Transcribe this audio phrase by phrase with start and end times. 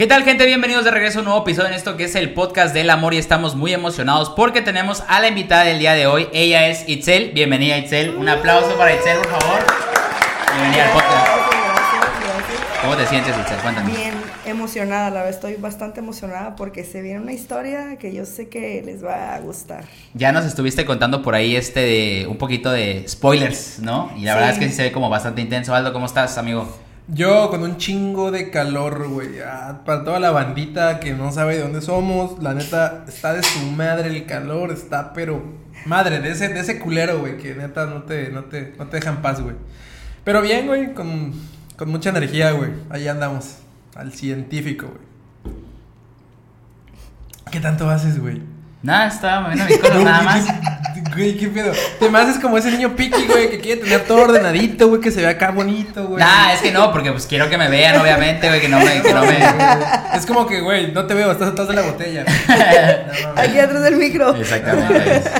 [0.00, 0.46] ¿Qué tal gente?
[0.46, 3.12] Bienvenidos de regreso a un nuevo episodio en esto que es el podcast del amor
[3.12, 6.26] y estamos muy emocionados porque tenemos a la invitada del día de hoy.
[6.32, 7.32] Ella es Itzel.
[7.34, 8.16] Bienvenida Itzel.
[8.16, 9.58] Un aplauso para Itzel, por favor.
[10.54, 11.26] Bienvenida al podcast.
[12.80, 13.58] ¿Cómo te sientes Itzel?
[13.58, 13.92] Cuéntame.
[13.92, 14.14] Bien
[14.46, 18.80] emocionada, la verdad estoy bastante emocionada porque se viene una historia que yo sé que
[18.82, 19.84] les va a gustar.
[20.14, 24.10] Ya nos estuviste contando por ahí este de un poquito de spoilers, ¿no?
[24.16, 25.74] Y la verdad es que sí se ve como bastante intenso.
[25.74, 26.74] Aldo, ¿cómo estás, amigo?
[27.12, 29.40] Yo con un chingo de calor, güey.
[29.44, 33.42] Ah, para toda la bandita que no sabe de dónde somos, la neta está de
[33.42, 35.42] su madre el calor, está pero
[35.86, 38.98] madre de ese de ese culero, güey, que neta no te no te no te
[38.98, 39.56] dejan paz, güey.
[40.22, 41.32] Pero bien, güey, con,
[41.76, 42.70] con mucha energía, güey.
[42.90, 43.56] Ahí andamos
[43.96, 45.54] al científico, güey.
[47.50, 48.40] ¿Qué tanto haces, güey?
[48.82, 50.46] Nada, estaba moviendo mis cosas nada más.
[51.14, 51.72] Güey, qué pedo.
[51.98, 55.10] Te me haces como ese niño piqui, güey, que quiere tener todo ordenadito, güey, que
[55.10, 56.22] se vea acá bonito, güey.
[56.22, 59.02] Nah, es que no, porque pues quiero que me vean, obviamente, güey, que no me,
[59.02, 59.38] que no me.
[60.16, 62.24] Es como que, güey, no te veo, estás atrás de la botella.
[62.24, 64.34] No, Aquí atrás del micro.
[64.34, 65.22] Exactamente.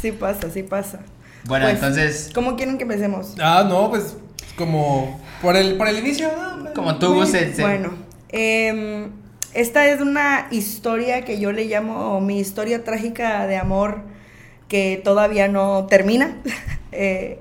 [0.00, 0.98] Sí pasa, sí pasa.
[1.44, 3.34] Bueno, Pues, entonces, ¿Cómo quieren que empecemos?
[3.40, 4.14] Ah, no, pues
[4.54, 6.72] como por el por el inicio, ¿no?
[6.74, 7.24] como tú.
[7.58, 7.94] Bueno,
[8.28, 9.10] em,
[9.54, 14.02] esta es una historia que yo le llamo mi historia trágica de amor
[14.68, 16.36] que todavía no termina.
[16.96, 17.40] Eh,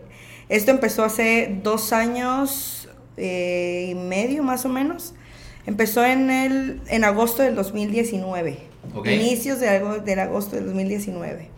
[0.49, 5.13] esto empezó hace dos años eh, y medio más o menos.
[5.67, 8.57] Empezó en, el, en agosto del 2019.
[8.95, 9.05] Ok.
[9.09, 11.49] Inicios de, del agosto del 2019.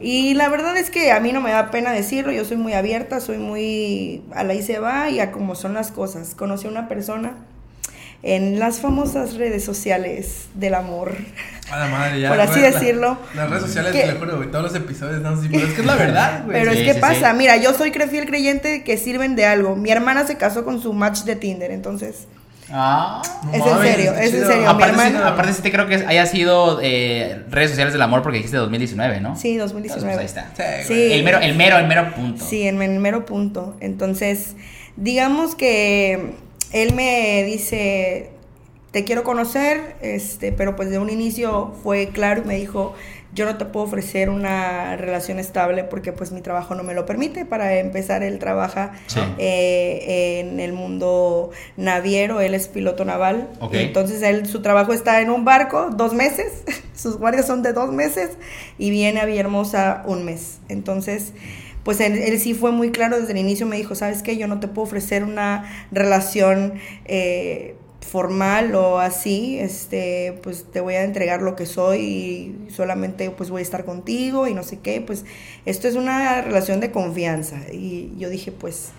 [0.00, 2.72] Y la verdad es que a mí no me da pena decirlo, yo soy muy
[2.72, 6.34] abierta, soy muy a la y se va y a cómo son las cosas.
[6.34, 7.36] Conocí a una persona
[8.26, 11.14] en las famosas redes sociales del amor.
[11.70, 12.28] A la madre, ya.
[12.30, 13.18] Por así la- decirlo.
[13.34, 14.00] las redes sociales, ¿Qué?
[14.02, 16.42] te lo juro, güey, todos los episodios están así, pero es que es la verdad,
[16.44, 16.58] güey.
[16.58, 17.36] Pero Sí, es que sí, pasa, sí.
[17.38, 19.76] mira, yo soy fiel creyente que sirven de algo.
[19.76, 22.26] Mi hermana se casó con su match de Tinder, entonces
[22.70, 23.20] ah.
[23.44, 24.56] No es en mames, serio, es en serio.
[24.62, 28.02] mi Aparte, sí, hermana- aparte sí te creo que haya sido eh, redes sociales del
[28.02, 29.36] amor porque dijiste 2019, ¿no?
[29.36, 30.16] sí, Entonces, 2019.
[30.16, 30.84] pues, ahí está.
[30.86, 31.12] Sí.
[31.12, 32.44] El mero, el mero, el mero punto.
[32.44, 33.76] Sí, en el mero punto.
[33.80, 34.54] Entonces,
[34.96, 36.36] digamos que
[36.72, 38.30] él me dice,
[38.90, 42.94] te quiero conocer, este, pero pues de un inicio fue claro y me dijo,
[43.34, 47.04] yo no te puedo ofrecer una relación estable porque pues mi trabajo no me lo
[47.04, 47.44] permite.
[47.44, 49.18] Para empezar, él trabaja Sí.
[49.38, 53.48] eh, en el mundo naviero, él es piloto naval.
[53.72, 56.62] Entonces, él, su trabajo está en un barco dos meses,
[56.94, 58.30] sus guardias son de dos meses
[58.78, 60.58] y viene a Villahermosa un mes.
[60.68, 61.32] Entonces,
[61.84, 64.36] pues él, sí fue muy claro desde el inicio, me dijo, ¿sabes qué?
[64.36, 66.74] Yo no te puedo ofrecer una relación
[67.04, 73.30] eh, formal o así, este, pues te voy a entregar lo que soy y solamente
[73.30, 75.24] pues voy a estar contigo y no sé qué, pues
[75.66, 77.56] esto es una relación de confianza.
[77.72, 78.90] Y yo dije, pues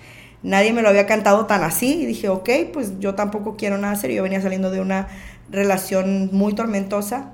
[0.43, 3.95] nadie me lo había cantado tan así y dije, ok, pues yo tampoco quiero nada
[3.95, 5.07] serio, yo venía saliendo de una
[5.49, 7.31] relación muy tormentosa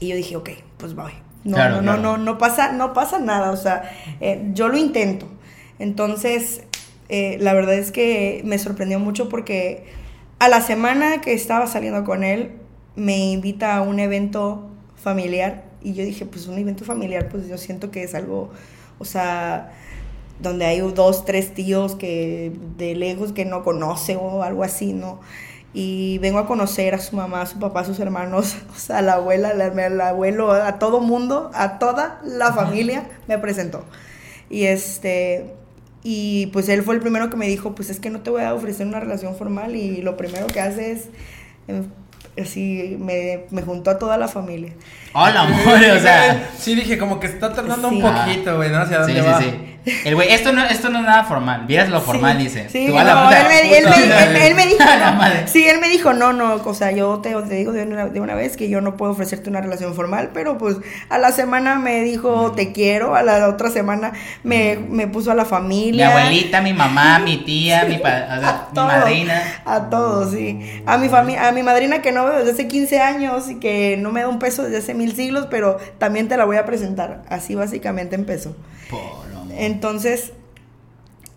[0.00, 1.23] y yo dije, ok, pues voy.
[1.44, 2.02] No, Claro, no, claro.
[2.02, 3.90] no, no, no pasa, no pasa nada, o sea,
[4.20, 5.26] eh, yo lo intento.
[5.78, 6.62] Entonces,
[7.08, 9.84] eh, la verdad es que me sorprendió mucho porque
[10.38, 12.52] a la semana que estaba saliendo con él,
[12.96, 17.58] me invita a un evento familiar y yo dije, pues un evento familiar, pues yo
[17.58, 18.50] siento que es algo,
[18.98, 19.72] o sea,
[20.40, 25.20] donde hay dos, tres tíos que de lejos que no conoce o algo así, ¿no?
[25.76, 28.98] Y vengo a conocer a su mamá, a su papá, a sus hermanos, o sea,
[28.98, 33.84] a la abuela, la- al abuelo, a todo mundo, a toda la familia me presentó.
[34.48, 35.52] Y este,
[36.04, 38.42] y pues él fue el primero que me dijo, pues es que no te voy
[38.42, 41.08] a ofrecer una relación formal y lo primero que hace es,
[41.66, 41.86] em,
[42.40, 44.72] así, me, me juntó a toda la familia.
[45.12, 46.50] Hola, amor, o sea.
[46.56, 47.96] Sí, dije, como que está tardando Sí.
[47.96, 48.78] un poquito, güey, ¿no?
[48.78, 49.40] ¿Hacia Sí, dónde sí, va?
[49.40, 49.73] sí.
[50.04, 51.64] El güey, esto no, esto no es nada formal.
[51.66, 52.68] Vieras lo formal, Sí, dice.
[52.70, 54.84] Sí, Tú a la no, puta- él, me, él, me, puta él- él me dijo,
[54.84, 58.06] no, sí, él me dijo, no, no, o sea, yo te, te digo de una,
[58.06, 60.76] de una vez que yo no puedo ofrecerte una relación formal, pero pues
[61.10, 64.12] a la semana me dijo, te quiero, a la otra semana
[64.42, 66.08] me, me puso a la Mi familia.
[66.18, 68.10] abuelita, mi mamá, mi tía, mi, pa-
[68.40, 69.42] sea, mi madrina.
[69.66, 70.82] A todos, sí.
[70.86, 73.96] A mi familia, a mi madrina que no veo desde hace 15 años y que
[73.98, 76.64] no me da un peso desde hace mil siglos, pero también te la voy a
[76.64, 77.22] presentar.
[77.28, 78.56] Así básicamente empezó.
[78.90, 79.23] Por.
[79.56, 80.32] Entonces,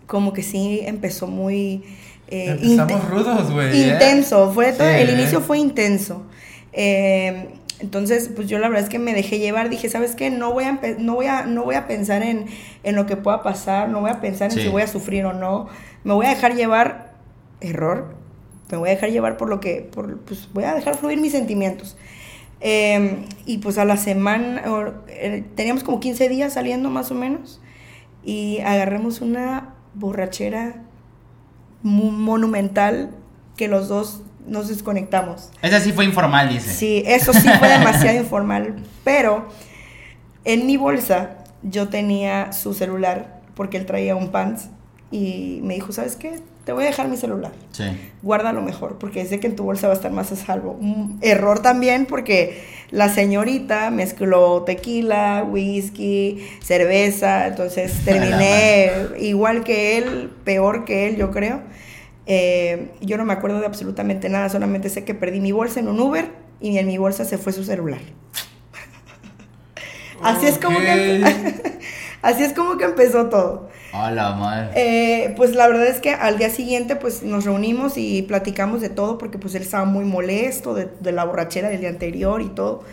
[0.06, 1.84] como que sí empezó muy
[2.28, 3.82] eh, Empezamos rudos, güey.
[3.82, 3.92] ¿eh?
[3.94, 4.52] intenso.
[4.52, 5.12] Fue todo- Sí, el ¿eh?
[5.14, 6.22] inicio fue intenso.
[6.72, 7.48] Eh,
[7.80, 9.70] entonces, pues yo la verdad es que me dejé llevar.
[9.70, 10.30] Dije, ¿sabes qué?
[10.30, 12.46] No voy a, no voy a, no voy a pensar en,
[12.82, 13.88] en lo que pueda pasar.
[13.88, 15.68] No voy a pensar en si voy a sufrir o no.
[16.04, 17.14] Me voy a dejar llevar.
[17.60, 18.14] Error.
[18.70, 19.88] Me voy a dejar llevar por lo que.
[19.90, 21.96] Por, pues voy a dejar fluir mis sentimientos.
[22.60, 24.62] Eh, y pues a la semana.
[25.08, 27.60] eh, teníamos como 15 días saliendo más o menos.
[28.24, 30.82] Y agarramos una borrachera
[31.82, 33.10] monumental
[33.56, 35.50] que los dos nos desconectamos.
[35.62, 36.72] Esa sí fue informal, dice.
[36.72, 39.48] Sí, eso sí fue demasiado informal, pero
[40.44, 44.68] en mi bolsa yo tenía su celular porque él traía un pants
[45.10, 46.40] y me dijo, ¿sabes qué?
[46.68, 47.52] Te voy a dejar mi celular.
[47.72, 47.84] Sí.
[48.20, 50.72] Guárdalo mejor porque sé que en tu bolsa va a estar más a salvo.
[50.72, 60.30] Un error también porque la señorita mezcló tequila, whisky, cerveza, entonces terminé igual que él,
[60.44, 61.62] peor que él, yo creo.
[62.26, 65.88] Eh, yo no me acuerdo de absolutamente nada, solamente sé que perdí mi bolsa en
[65.88, 66.28] un Uber
[66.60, 68.00] y en mi bolsa se fue su celular.
[70.22, 71.24] Así es como que
[72.22, 73.68] así es como que empezó todo.
[73.92, 74.70] Hola, madre.
[74.74, 78.90] Eh, pues la verdad es que al día siguiente pues nos reunimos y platicamos de
[78.90, 82.48] todo porque pues él estaba muy molesto de, de la borrachera del día anterior y
[82.48, 82.84] todo.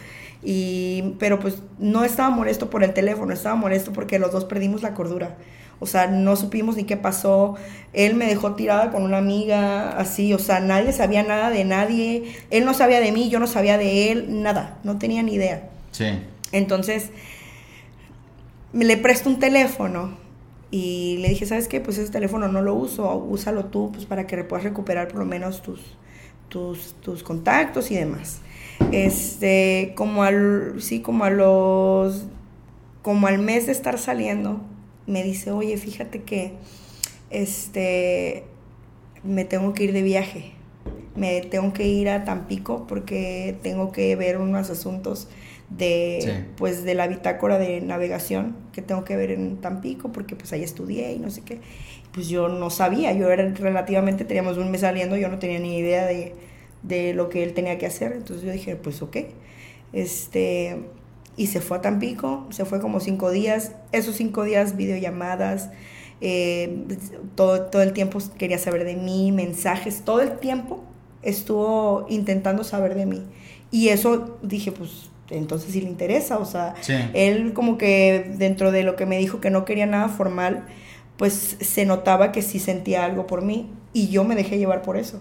[0.43, 4.83] Y, pero pues no estaba molesto por el teléfono, estaba molesto porque los dos perdimos
[4.83, 5.35] la cordura.
[5.79, 7.55] O sea, no supimos ni qué pasó.
[7.93, 10.33] Él me dejó tirada con una amiga, así.
[10.33, 12.35] O sea, nadie sabía nada de nadie.
[12.49, 14.77] Él no sabía de mí, yo no sabía de él, nada.
[14.83, 15.67] No tenía ni idea.
[15.91, 16.05] Sí.
[16.51, 17.09] Entonces,
[18.75, 20.17] me le presto un teléfono
[20.69, 21.79] y le dije, ¿sabes qué?
[21.79, 25.25] Pues ese teléfono no lo uso, úsalo tú pues, para que puedas recuperar por lo
[25.25, 25.79] menos tus,
[26.49, 28.41] tus, tus contactos y demás.
[28.91, 32.25] Este, como al, sí, como a los,
[33.01, 34.59] como al mes de estar saliendo,
[35.07, 36.51] me dice, oye, fíjate que,
[37.29, 38.43] este,
[39.23, 40.51] me tengo que ir de viaje,
[41.15, 45.29] me tengo que ir a Tampico porque tengo que ver unos asuntos
[45.69, 46.31] de Sí.
[46.57, 50.63] pues de la bitácora de navegación que tengo que ver en Tampico porque pues ahí
[50.63, 51.59] estudié y no sé qué.
[52.13, 55.77] Pues yo no sabía yo era relativamente teníamos un mes saliendo yo no tenía ni
[55.77, 56.33] idea de,
[56.83, 58.13] de lo que él tenía que hacer.
[58.13, 59.17] Entonces yo dije pues ok.
[59.93, 60.77] Este
[61.37, 63.73] y se fue a Tampico se fue como cinco días.
[63.91, 65.69] Esos cinco días videollamadas
[66.21, 66.85] eh,
[67.35, 70.81] todo, todo el tiempo quería saber de mí mensajes todo el tiempo
[71.23, 73.23] estuvo intentando saber de mí.
[73.71, 76.93] Y eso dije pues entonces sí le interesa, o sea, Sí.
[77.13, 80.65] él como que dentro de lo que me dijo que no quería nada formal,
[81.17, 84.97] pues se notaba que sí sentía algo por mí y yo me dejé llevar por
[84.97, 85.19] eso.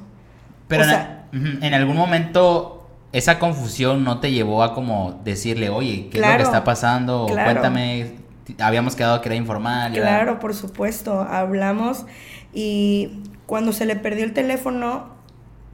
[0.69, 5.21] Pero O en, sea- ujú, en algún momento esa confusión no te llevó a como
[5.25, 7.27] decirle, oye, ¿qué es lo que está pasando?
[7.29, 7.53] claro.
[7.53, 8.13] Cuéntame,
[8.59, 9.93] habíamos quedado que era informal.
[9.93, 10.07] ¿verdad?
[10.09, 12.07] Claro, por supuesto, hablamos
[12.53, 15.11] y cuando se le perdió el teléfono,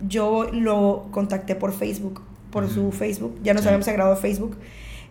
[0.07, 3.69] yo lo contacté por Facebook, por su Facebook, ya nos Sí.
[3.69, 4.57] habíamos agregado a Facebook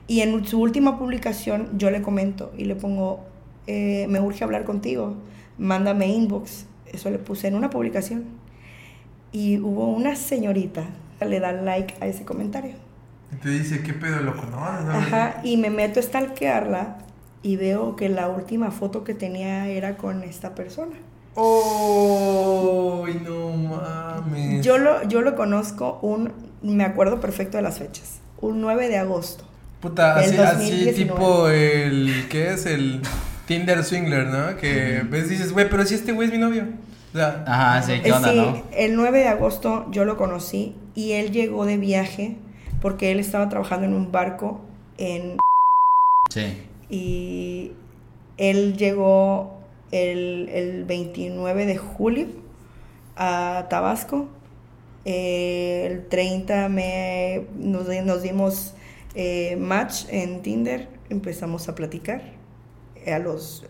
[0.08, 3.22] y en su última publicación yo le comento y le pongo,
[3.68, 5.16] eh, me urge hablar contigo,
[5.58, 8.26] mándame inbox, eso le puse en una publicación
[9.32, 10.84] y hubo una señorita
[11.20, 12.74] que le da like a ese comentario.
[13.32, 14.86] Y te dice, ¿qué pedo lo conoces?
[14.86, 14.92] no?
[14.94, 16.98] Ajá, y me meto a stalkearla
[17.44, 20.96] y veo que la última foto que tenía era con esta persona.
[21.36, 23.06] ¡Oh!
[23.24, 24.66] no mames.
[24.66, 28.98] Yo lo, yo lo conozco un, me acuerdo perfecto de las fechas, un 9 de
[28.98, 29.46] agosto.
[29.82, 30.94] Puta, así, así 2019.
[31.04, 32.26] tipo el.
[32.30, 32.66] ¿Qué es?
[32.66, 33.02] El
[33.46, 34.58] Tinder Swingler, ¿no?
[34.58, 36.66] Que ves, dices, güey, pero si este güey es mi novio.
[37.14, 38.64] O sea, Ajá, sí, ¿qué Eh, onda, sí, no?
[38.74, 42.36] el 9 de agosto yo lo conocí y él llegó de viaje
[42.82, 44.62] porque él estaba trabajando en un barco
[44.98, 45.38] en
[46.30, 46.62] Sí.
[46.90, 47.72] y
[48.38, 49.60] él llegó
[49.92, 52.28] el, el 29 de julio
[53.16, 54.28] a Tabasco.
[55.12, 58.76] Eh, el 30 me, nos, di- nos dimos
[59.16, 62.22] eh, match en Tinder, empezamos a platicar.
[63.12, 63.66] A los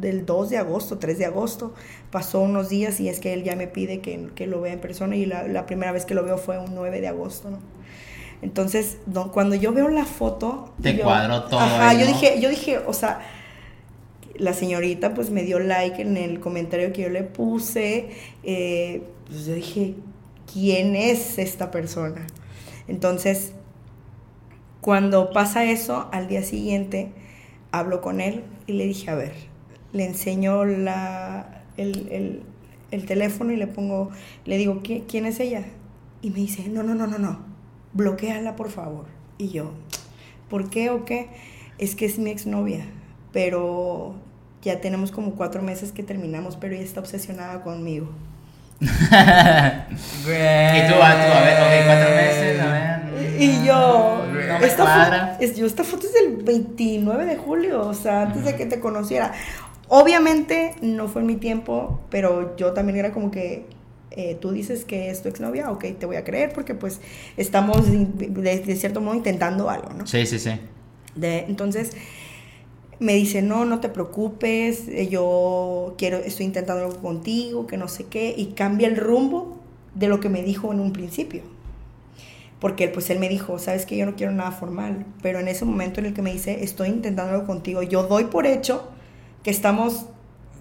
[0.00, 1.72] del 2 de agosto, 3 de agosto,
[2.10, 4.80] pasó unos días y es que él ya me pide que, que lo vea en
[4.80, 7.58] persona y la, la primera vez que lo veo fue un 9 de agosto, ¿no?
[8.40, 8.96] Entonces,
[9.32, 10.72] cuando yo veo la foto...
[10.82, 13.20] Te yo- cuadró todo Ajá, yo dije, yo dije, o sea,
[14.34, 18.08] la señorita pues me dio like en el comentario que yo le puse.
[18.42, 19.94] eh, pues yo dije,
[20.52, 22.26] ¿quién es esta persona?
[22.88, 23.52] Entonces,
[24.80, 27.12] cuando pasa eso, al día siguiente
[27.70, 29.32] hablo con él y le dije, a ver,
[29.92, 32.42] le enseño la, el, el-
[32.90, 34.10] el teléfono y le pongo,
[34.44, 35.64] le digo, "¿Qui- ¿quién es ella?
[36.20, 37.38] Y me dice, no, no, no, no, no,
[37.94, 39.06] bloqueala por favor.
[39.38, 39.70] Y yo,
[40.50, 41.28] ¿por qué o qué?
[41.78, 42.84] Es que es mi exnovia,
[43.32, 44.14] pero
[44.62, 48.08] ya tenemos como cuatro meses que terminamos, pero ella está obsesionada conmigo.
[48.82, 50.78] Güey.
[50.84, 53.40] Y tú, ah, tú, a ver, ok, cuatro meses, a ver.
[53.40, 55.36] Y yo, No me esta, cuadra.
[55.38, 58.66] fo- es, yo, esta foto es del 29 de julio, o sea, antes de que
[58.66, 59.32] te conociera.
[59.88, 63.66] Obviamente no fue en mi tiempo, pero yo también era como que
[64.10, 67.00] eh, tú dices que es tu exnovia, ok, te voy a creer porque pues
[67.36, 68.06] estamos de,
[68.64, 70.06] de cierto modo intentando algo, ¿no?
[70.06, 70.52] Sí, sí, sí.
[71.14, 71.92] De- entonces
[73.02, 77.88] me dice, no, no te preocupes, eh, yo quiero, estoy intentando algo contigo, que no
[77.88, 79.58] sé qué, y cambia el rumbo
[79.94, 81.42] de lo que me dijo en un principio.
[82.60, 85.64] Porque pues él me dijo, sabes que yo no quiero nada formal, pero en ese
[85.64, 88.88] momento en el que me dice, estoy intentándolo contigo, yo doy por hecho
[89.42, 90.06] que estamos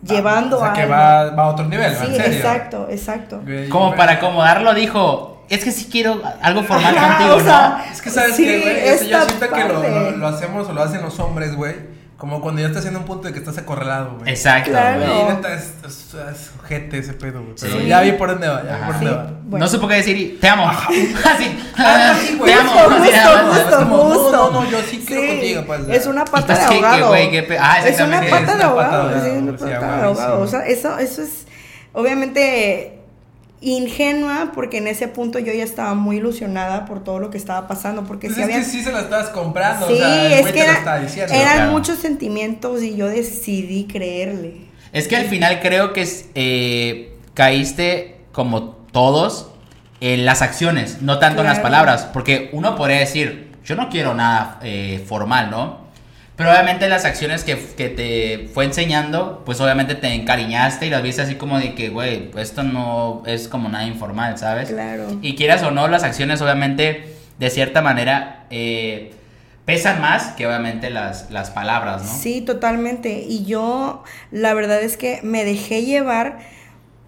[0.03, 0.73] llevando o sea, a...
[0.73, 0.93] que algo".
[0.93, 2.37] va, va a otro nivel, Sí, en serio.
[2.37, 3.41] exacto, exacto.
[3.69, 7.91] Como para acomodarlo, dijo, es que sí quiero algo formal Ajá, contigo, o sea, ¿no?
[7.93, 10.11] Es que sabes Sí, que, güey, eso yo siento que lo, padre.
[10.11, 11.90] lo, lo hacemos o lo hacen los hombres, güey.
[12.21, 14.29] Como cuando ya estás en un punto de que estás acorralado, güey.
[14.29, 14.99] Exacto, Claro.
[14.99, 15.21] güey.
[15.21, 17.55] Y neta es, es, es ojete ese pedo, güey.
[17.59, 17.87] Pero Sí.
[17.87, 19.15] ya vi por dónde va, ya vi por dónde Sí.
[19.15, 19.31] va.
[19.45, 19.65] Bueno.
[19.65, 20.69] No supo qué decir y te amo.
[20.69, 21.59] Así.
[21.79, 22.53] Ah, sí, güey.
[22.53, 22.73] Te amo.
[23.03, 23.11] Es
[23.59, 24.51] justo, como, no, justo.
[24.51, 25.93] no, no, yo sí quiero contigo, pues, ya.
[25.95, 27.13] Es una pata de ¿qué- qué, ahogado.
[27.59, 29.09] ah, es una pata Es de una pata ahogado.
[29.09, 30.41] de sí, es una sí, pata de ahogado.
[30.41, 31.47] O sea, eso, eso es
[31.93, 33.00] obviamente
[33.61, 37.67] ingenua porque en ese punto yo ya estaba muy ilusionada por todo lo que estaba
[37.67, 38.03] pasando.
[38.03, 38.57] Porque Pues si es había...
[38.59, 41.33] que sí se la estabas comprando, Sí, o sea, es que era- diciendo.
[41.33, 41.71] eran claro.
[41.71, 44.61] muchos sentimientos y yo decidí creerle.
[44.91, 49.47] Es que al final creo que eh, caíste como todos
[50.01, 54.13] en las acciones, no tanto en las palabras, porque uno podría decir, yo no quiero
[54.15, 55.80] nada eh, formal, ¿no?
[56.35, 61.03] Pero obviamente las acciones que, que te fue enseñando, pues obviamente te encariñaste y las
[61.03, 64.69] viste así como de que, güey, esto no es como nada informal, ¿sabes?
[64.69, 65.19] Claro.
[65.21, 69.13] Y quieras o no, las acciones obviamente de cierta manera eh,
[69.65, 72.09] pesan más que obviamente las, las palabras, ¿no?
[72.09, 73.25] Sí, totalmente.
[73.27, 76.39] Y yo, la verdad es que me dejé llevar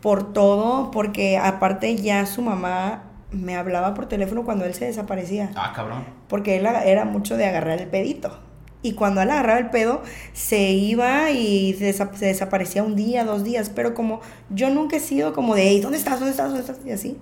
[0.01, 5.51] por todo, porque aparte ya su mamá me hablaba por teléfono cuando él se desaparecía.
[5.55, 6.05] Ah, cabrón.
[6.27, 8.39] Porque él era mucho de agarrar el pedito.
[8.83, 13.43] Y cuando él agarraba el pedo, se iba y desa- se desaparecía un día, dos
[13.43, 13.71] días.
[13.73, 16.19] Pero como yo nunca he sido como de, "Ey, ¿dónde estás?
[16.19, 16.47] ¿Dónde estás?
[16.49, 16.77] ¿Dónde estás?
[16.85, 17.17] Y así.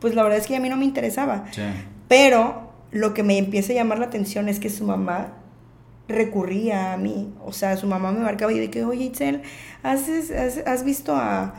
[0.00, 1.44] Pues la verdad es que a mí no me interesaba.
[1.52, 1.62] Sí.
[2.08, 5.32] Pero lo que me empieza a llamar la atención es que su mamá
[6.08, 7.32] recurría a mí.
[7.44, 9.42] O sea, su mamá me marcaba y de que, oye, Itzel,
[9.82, 11.54] ¿has, has, has visto a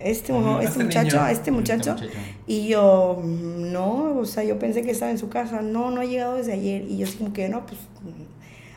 [0.00, 1.24] este, este este muchacho, niño.
[1.24, 1.92] a este muchacho?
[1.94, 2.10] muchacho.
[2.46, 5.62] Y yo, "Mm, no, o sea, yo pensé que estaba en su casa.
[5.62, 6.82] No, no ha llegado desde ayer.
[6.88, 7.80] Y yo así como que, no, pues...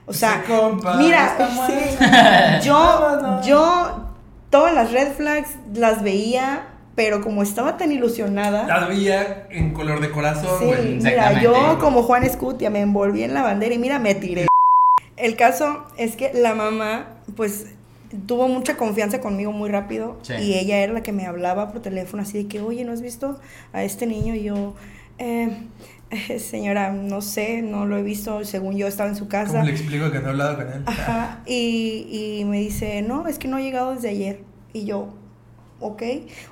[0.05, 0.09] mm".
[0.09, 1.35] O sea, compa mira,
[1.67, 3.45] sí, yo, Vámonos.
[3.45, 4.05] yo,
[4.49, 8.65] todas las red flags las veía, pero como estaba tan ilusionada...
[8.67, 10.95] Las veía en color de corazón, Sí, güey.
[10.95, 14.47] mira, yo como Juan Escutia me envolví en la bandera y mira, me tiré.
[15.17, 17.05] El caso es que la mamá,
[17.37, 17.67] pues,
[18.27, 20.33] tuvo mucha confianza conmigo muy rápido Sí.
[20.33, 23.01] y ella era la que me hablaba por teléfono así de que, oye, ¿no has
[23.01, 23.39] visto
[23.71, 24.35] a este niño?
[24.35, 24.73] Y yo,
[25.17, 25.49] eh,
[26.39, 29.53] señora, no sé, no lo he visto, según yo estaba en su casa.
[29.53, 30.83] ¿Cómo le explico que no he hablado con él?
[30.85, 34.43] Ajá, y, y me dice, no, es que no ha llegado desde ayer.
[34.73, 35.13] Y yo,
[35.79, 36.03] ok.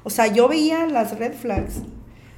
[0.04, 1.82] O sea, yo veía las red flags,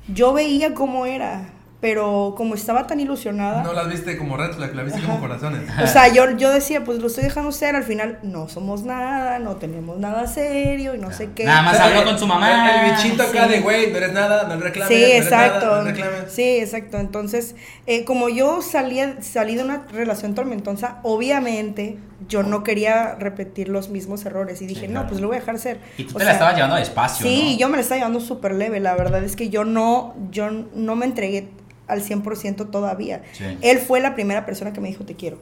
[0.07, 1.49] yo veía cómo era,
[1.81, 5.07] pero como estaba tan ilusionada, No las viste como red flag, las viste Ajá.
[5.09, 5.63] como corazones.
[5.83, 9.39] o sea, yo, yo decía, pues lo estoy dejando ser, al final no somos nada,
[9.39, 11.43] no tenemos nada serio y no sé qué.
[11.43, 12.81] Nada más habló con su mamá.
[12.83, 13.53] El, el bichito acá Sí.
[13.53, 14.95] de, güey, no eres nada, no le reclames.
[14.95, 15.65] Sí, no eres exacto.
[15.65, 16.31] Nada, no le reclames.
[16.31, 16.97] Sí, exacto.
[16.99, 17.55] Entonces,
[17.87, 21.97] eh, como yo salía, salí de una relación tormentosa, obviamente
[22.29, 25.39] yo no quería repetir los mismos errores y dije, Sí, no, pues lo voy a
[25.39, 25.79] dejar ser.
[25.97, 27.59] Y tú O te la estabas llevando despacio, Sí, ¿no?
[27.59, 28.79] yo me la estaba llevando súper leve.
[28.79, 31.49] La verdad es que yo no, yo no me entregué
[31.91, 33.21] al 100% todavía.
[33.33, 33.43] Sí.
[33.61, 35.37] Él fue la primera persona que me dijo, te quiero.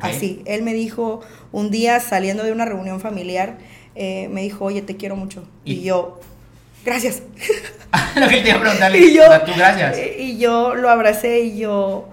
[0.00, 1.20] Así, él me dijo
[1.52, 3.58] un día saliendo de una reunión familiar,
[3.94, 5.46] eh, me dijo, oye, te quiero mucho.
[5.64, 6.20] Y, Y- yo,
[6.84, 7.22] gracias.
[8.16, 8.98] Lo que te iba a preguntarle.
[9.06, 9.96] y yo, o sea, tú gracias.
[9.98, 12.08] eh, Y yo lo abracé y yo,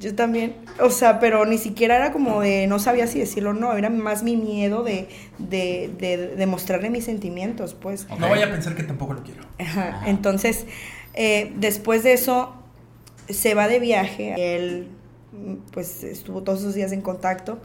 [0.00, 3.52] yo también, o sea, pero ni siquiera era como de, no sabía si decirlo o
[3.52, 5.08] no, era más mi miedo de,
[5.38, 8.06] de, de, de mostrarle mis sentimientos, pues.
[8.18, 9.42] No vaya a pensar que tampoco lo quiero.
[9.58, 10.08] Ajá, Ajá.
[10.08, 10.66] Entonces,
[11.14, 12.54] eh, después de eso,
[13.28, 14.34] se va de viaje.
[14.36, 14.88] Él,
[15.72, 17.58] pues, estuvo todos esos días en contacto.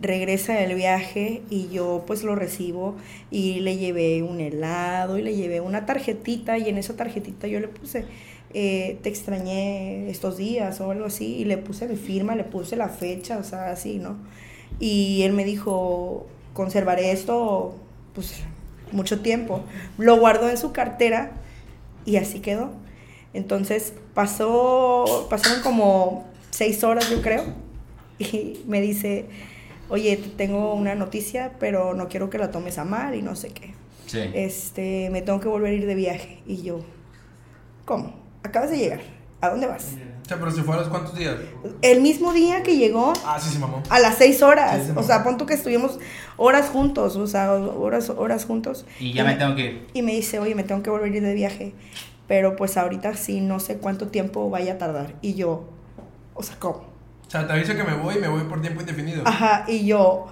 [0.00, 2.96] Regresa del viaje y yo, pues, lo recibo
[3.30, 6.58] y le llevé un helado y le llevé una tarjetita.
[6.58, 8.04] Y en esa tarjetita yo le puse,
[8.54, 11.36] eh, te extrañé estos días o algo así.
[11.36, 14.16] Y le puse mi firma, le puse la fecha, o sea, así, ¿no?
[14.80, 17.74] Y él me dijo, conservaré esto,
[18.14, 18.34] pues,
[18.92, 19.62] mucho tiempo.
[19.98, 21.32] Lo guardó en su cartera
[22.08, 22.70] y así quedó.
[23.34, 27.44] Entonces pasó, pasaron como seis horas yo creo
[28.18, 29.26] y me dice,
[29.90, 33.36] oye, te tengo una noticia, pero no quiero que la tomes a mal y no
[33.36, 33.74] sé qué.
[34.06, 34.20] Sí.
[34.32, 36.38] Este, me tengo que volver a ir de viaje.
[36.46, 36.80] Y yo,
[37.84, 38.14] ¿cómo?
[38.42, 39.17] Acabas de llegar.
[39.40, 39.94] ¿A dónde vas?
[40.24, 41.36] O sea, pero se fue a los cuantos días.
[41.80, 43.82] El mismo día que llegó, Ah, sí, sí, mamó.
[43.88, 44.82] a las seis horas.
[44.82, 45.98] Sí, sí, o sea, pon tú que estuvimos
[46.36, 48.84] horas juntos, o sea, horas, horas juntos.
[49.00, 49.86] Y ya me tengo que ir.
[49.94, 51.72] Y me dice, oye, me tengo que volver a ir de viaje.
[52.26, 55.14] Pero pues ahorita sí, no sé cuánto tiempo vaya a tardar.
[55.22, 55.64] Y yo,
[56.34, 56.84] o sea, ¿cómo?
[57.26, 59.22] O sea, te aviso que me voy y me voy por tiempo indefinido.
[59.26, 60.26] Ajá, y yo,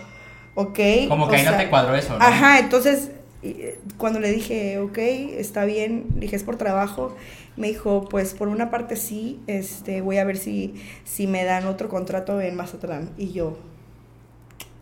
[0.57, 0.79] ok.
[1.09, 2.25] Como que ahí no sea, te cuadró eso, ¿no?
[2.25, 7.15] Ajá, entonces Y, eh, cuando le dije, ok, está bien, dije, es por trabajo,
[7.57, 11.67] me dijo, pues por una parte sí, este, voy a ver si, si me dan
[11.67, 13.11] otro contrato en Mazatlán.
[13.17, 13.57] Y yo,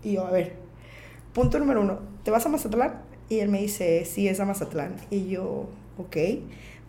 [0.03, 0.55] y yo, a ver,
[1.33, 3.01] punto número uno, ¿te vas a Mazatlán?
[3.29, 4.97] Y él me dice, sí, es a Mazatlán.
[5.11, 6.17] Y yo, ok.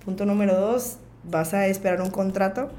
[0.04, 2.70] Punto número dos, ¿vas a esperar un contrato?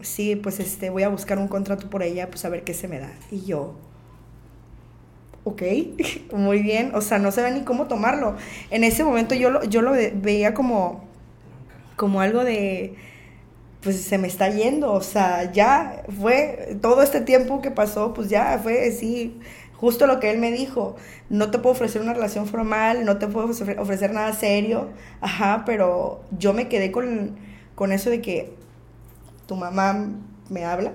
[0.00, 2.88] Sí, pues este, voy a buscar un contrato por ella, pues a ver qué se
[2.88, 3.12] me da.
[3.30, 3.74] Y yo,
[5.44, 5.62] ok,
[6.32, 8.36] muy bien, o sea, no sabía ni cómo tomarlo.
[8.70, 11.04] En ese momento yo lo, yo lo veía como,
[11.96, 12.94] como algo de,
[13.82, 18.28] pues se me está yendo, o sea, ya fue todo este tiempo que pasó, pues
[18.30, 19.38] ya fue así,
[19.76, 20.96] justo lo que él me dijo,
[21.28, 24.88] no te puedo ofrecer una relación formal, no te puedo ofre- ofrecer nada serio,
[25.20, 27.36] ajá, pero yo me quedé con,
[27.74, 28.54] con eso de que
[29.46, 30.08] tu mamá
[30.48, 30.92] me habla,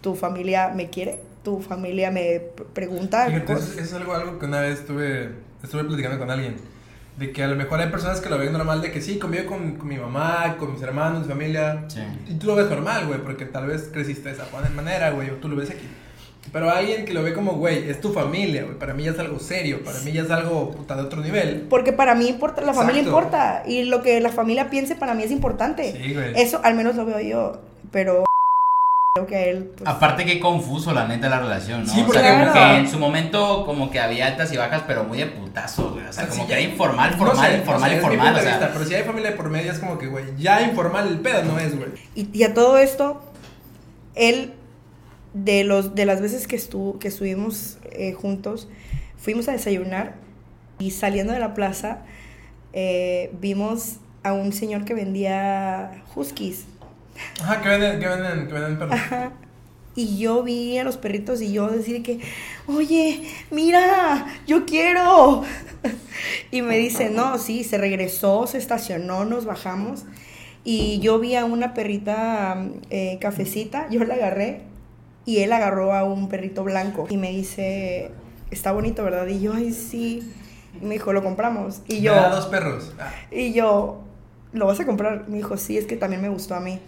[0.00, 2.40] tu familia me quiere, tu familia me
[2.72, 3.26] pregunta.
[3.26, 5.30] Fíjate, eso es algo, algo que una vez estuve,
[5.62, 6.56] estuve platicando con alguien.
[7.20, 9.44] De que a lo mejor hay personas que lo ven normal, de que sí, convivo
[9.44, 11.84] con, con mi mamá, con mis hermanos, mi familia.
[11.86, 12.00] Sí.
[12.28, 15.34] Y tú lo ves normal, güey, porque tal vez creciste de esa manera, güey, o
[15.34, 15.86] tú lo ves aquí.
[16.50, 18.78] Pero alguien que lo ve como, güey, es tu familia, güey.
[18.78, 21.66] Para mí ya es algo serio, para mí ya es algo puta de otro nivel.
[21.68, 23.18] Porque para mí importa, la familia Exacto.
[23.18, 23.62] importa.
[23.66, 25.92] Y lo que la familia piense para mí es importante.
[25.92, 26.32] Sí, güey.
[26.36, 27.60] Eso al menos lo veo yo.
[27.92, 28.24] Pero
[29.14, 29.72] creo que a él.
[29.76, 31.92] pues, Aparte que confuso la neta la relación, ¿no?
[31.92, 35.02] Sí, o sea, como que en su momento como que había altas y bajas, pero
[35.02, 36.06] muy de putazo, güey.
[36.06, 38.42] O sea, Sí, como que ya- era informal, no formal, sé, informal, informal, o de
[38.44, 38.70] sea.
[38.72, 41.58] pero si hay familia por medio es como que, güey, ya informal el pedo no
[41.58, 41.88] es, güey.
[42.14, 43.20] y, y a todo esto,
[44.14, 44.52] él,
[45.34, 48.68] de, los, de las veces que, estuvo, que estuvimos eh, juntos,
[49.18, 50.14] fuimos a desayunar
[50.78, 52.02] y saliendo de la plaza
[52.72, 56.66] eh, vimos a un señor que vendía huskies.
[57.42, 58.94] Ajá, que venden, que venden, que venden perros.
[58.94, 59.32] Ajá.
[59.96, 62.20] Y yo vi a los perritos y yo decir que,
[62.66, 65.42] oye, mira, yo quiero.
[66.50, 70.04] Y me dice, no, sí, se regresó, se estacionó, nos bajamos.
[70.64, 74.62] Y yo vi a una perrita eh, cafecita, yo la agarré
[75.24, 77.06] y él agarró a un perrito blanco.
[77.08, 78.10] Y me dice,
[78.50, 79.26] está bonito, ¿verdad?
[79.26, 80.32] Y yo, ay, sí.
[80.80, 81.82] Y me dijo, lo compramos.
[81.88, 82.92] Y yo, Me da dos perros.
[82.98, 83.12] Ah.
[83.30, 84.02] y yo,
[84.52, 85.28] ¿lo vas a comprar?
[85.28, 86.80] Me dijo, sí, es que también me gustó a mí.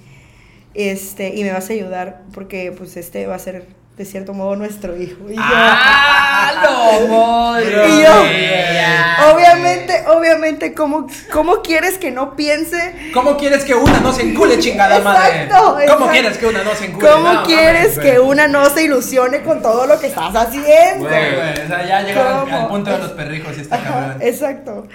[0.74, 4.56] Este, y me vas a ayudar porque pues este va a ser de cierto modo
[4.56, 5.28] nuestro hijo.
[5.28, 7.62] Y yo, ¡Ah, lo voy!
[7.64, 13.10] Y yo, obviamente, obviamente, ¿cómo, ¿cómo quieres que no piense?
[13.12, 15.42] ¿Cómo quieres que una no se encule, chingada madre?
[15.42, 16.08] Exacto, ¿Cómo exacto.
[16.10, 17.08] quieres que una no se encule?
[17.08, 21.08] ¿Cómo No, quieres que una no se ilusione con todo lo que estás haciendo?
[21.08, 24.16] Güey, güey, o sea, ya llegaron al, punto de los perrijos y está cabrón.
[24.22, 24.88] exacto.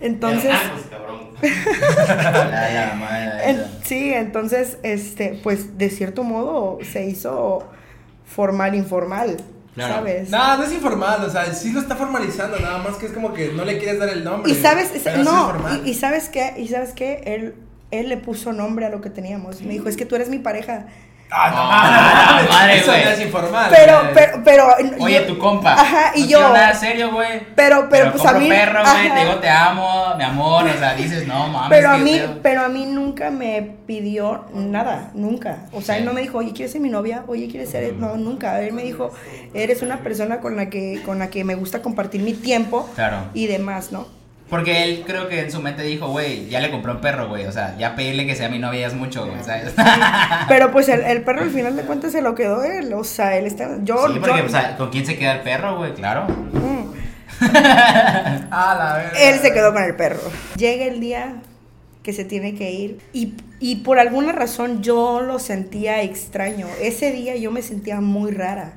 [0.00, 0.54] Entonces,
[1.40, 1.42] pues,
[3.84, 7.64] sí, entonces, este, pues de cierto modo se hizo
[8.24, 9.36] formal, informal,
[9.74, 9.94] Claro.
[9.94, 10.30] ¿sabes?
[10.30, 13.32] No, no es informal, o sea, sí lo está formalizando, nada más que es como
[13.32, 14.50] que no le quieres dar el nombre.
[14.50, 15.52] y sabes, no,
[15.84, 17.54] y sabes qué, y sabes qué, él,
[17.90, 19.62] él le puso nombre a lo que teníamos.
[19.62, 20.86] Me dijo, es que tú eres mi pareja.
[21.32, 23.70] Ah, no, Ah, madre, eso no es informal.
[23.70, 24.68] Pero, pero, pero.
[24.98, 25.74] Oye, yo- tu compa.
[25.74, 26.40] Ajá, y no yo.
[26.52, 27.40] nada serio, güey.
[27.54, 28.48] Pero, pero, pues a mí.
[28.48, 29.10] perro, güey.
[29.12, 30.66] Te digo, te amo, mi amor.
[30.66, 31.68] O sea, dices, no mames.
[31.70, 32.38] Pero a mí, pedo.
[32.42, 35.58] pero a mí nunca me pidió nada, nunca.
[35.72, 36.00] O sea, Sí.
[36.00, 37.22] él no me dijo, oye, ¿quieres ser mi novia?
[37.28, 37.92] Oye, ¿quieres ser?
[37.94, 38.60] No, nunca.
[38.60, 39.12] Él me dijo,
[39.54, 43.18] eres una persona con la que, con la que me gusta compartir mi tiempo Claro.
[43.34, 44.06] y demás, ¿no?
[44.50, 47.46] Porque él creo que en su mente dijo, güey, ya le compré un perro, güey.
[47.46, 49.72] O sea, ya pedirle que sea mi novia es mucho, güey, ¿sabes?
[50.48, 52.92] Pero pues el, el perro al final de cuentas se lo quedó él.
[52.94, 53.78] O sea, él está.
[53.84, 54.08] Yo.
[54.08, 55.94] sí, porque, yo- o sea, ¿con quién se queda el perro, güey?
[55.94, 56.26] Claro.
[56.52, 56.80] Mm.
[58.50, 59.18] Ah, la verga.
[59.30, 60.20] Él se quedó con el perro.
[60.56, 61.36] Llega el día
[62.02, 66.66] que se tiene que ir y, y por alguna razón yo lo sentía extraño.
[66.82, 68.72] Ese día yo me sentía muy rara.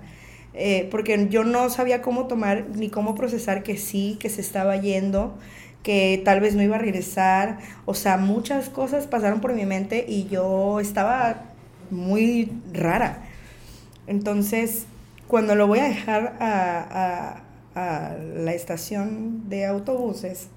[0.53, 4.75] eh, porque yo no sabía cómo tomar ni cómo procesar que sí, que se estaba
[4.77, 5.35] yendo,
[5.83, 7.59] que tal vez no iba a regresar.
[7.85, 11.43] O sea, muchas cosas pasaron por mi mente y yo estaba
[11.91, 13.19] muy rara.
[14.07, 14.85] Entonces,
[15.27, 17.39] cuando lo voy a dejar a, a-
[17.75, 20.47] a la estación de autobuses,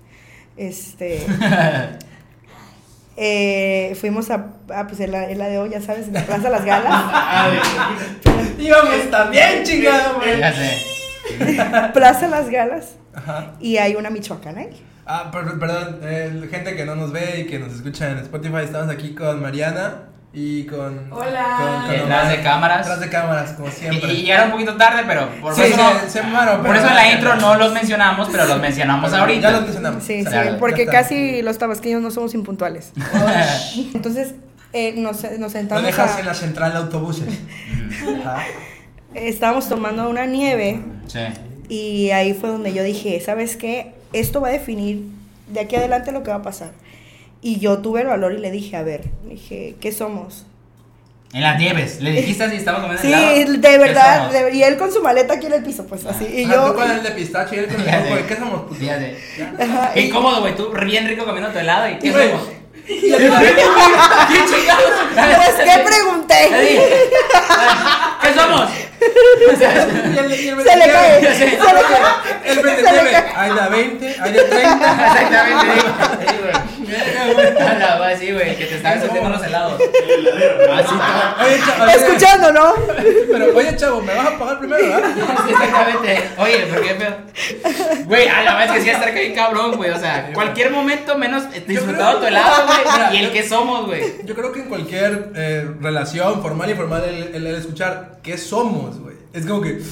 [0.58, 1.20] este,
[3.16, 7.04] eh, fuimos a, a, pues, el, el ADO, ya sabes, en la Plaza Las Galas.
[8.58, 10.40] Íbamos también, chingado, güey.
[11.92, 12.96] Plaza Las Galas.
[13.14, 13.54] Ajá.
[13.60, 14.82] Y hay una michoacana ahí.
[15.06, 18.62] Ah, per- perdón, eh, gente que no nos ve y que nos escucha en Spotify,
[18.64, 21.12] estamos aquí con Mariana y con.
[21.12, 21.84] Hola.
[21.86, 22.28] Con, Omar.
[22.28, 22.78] de cámaras.
[22.78, 24.12] Detrás de cámaras, como Y, siempre.
[24.12, 26.78] y llegaron un poquito tarde, pero por Sí, eso, se- no- se fueron, por pero-
[26.80, 29.40] eso en la intro no los mencionamos, pero los mencionamos Pero ahorita.
[29.42, 30.02] Ya los mencionamos.
[30.02, 32.92] Sí, sí, porque casi los tabasqueños no somos impuntuales.
[33.94, 34.34] Entonces,
[34.72, 37.28] eh, nos, nos Lo sentamos dejas a- en la central de autobuses.
[38.24, 38.42] Ajá.
[39.14, 41.20] Estábamos tomando una nieve Sí.
[41.68, 43.94] y ahí fue donde yo dije, ¿sabes qué?
[44.12, 45.02] Esto va a definir
[45.48, 46.72] de aquí adelante lo que va a pasar.
[47.42, 50.46] Y yo tuve el valor y le dije, a ver, le dije, ¿qué somos?
[51.32, 52.00] En las nieves.
[52.00, 53.28] Le dijiste así, estaba comiendo Sí, helado?
[53.52, 56.24] de ¿Qué verdad, de- y él con su maleta aquí en el piso, pues así.
[56.24, 58.24] Y Ah, yo, tú con el de pistacho y él con el de.
[58.26, 58.62] ¿Qué somos?
[58.62, 58.80] puto?
[58.80, 59.16] Ya sé.
[59.60, 60.54] Ajá, Qué y- incómodo, güey.
[60.56, 62.48] Tú bien rico comiendo tu helado y qué somos.
[62.86, 63.24] ¿Qué chingados?
[65.14, 66.48] pues, ¿qué pregunté?
[68.22, 68.70] ¿Qué somos?
[70.14, 71.74] y el y el Se le cae, se le cae.
[72.46, 73.24] El Se le cae.
[73.36, 75.06] hay de 20, hay de 30.
[75.06, 75.82] Exactamente.
[76.86, 76.92] Sí,
[77.34, 77.68] güey.
[77.68, 78.56] A la va, sí, güey.
[78.56, 79.80] Que te estaban sortiendo los helados.
[80.72, 81.94] Así está.
[81.94, 82.74] Escuchando, ¿no?
[83.32, 85.10] Pero, oye, chavo, ¿me vas a pagar primero, verdad?
[85.14, 86.30] Sí, exactamente.
[86.38, 87.16] Oye, ¿por qué pedo?
[88.04, 89.90] Güey, a la vez que sí estar bien cabrón, güey.
[89.90, 93.16] O sea, cualquier momento menos disfrutado tu helado, güey.
[93.20, 94.24] Y el que somos, güey.
[94.24, 98.38] Yo creo que en cualquier eh, relación, formal y informal, el, el- el escuchar qué
[98.38, 98.95] somos.
[99.36, 99.82] Es como que.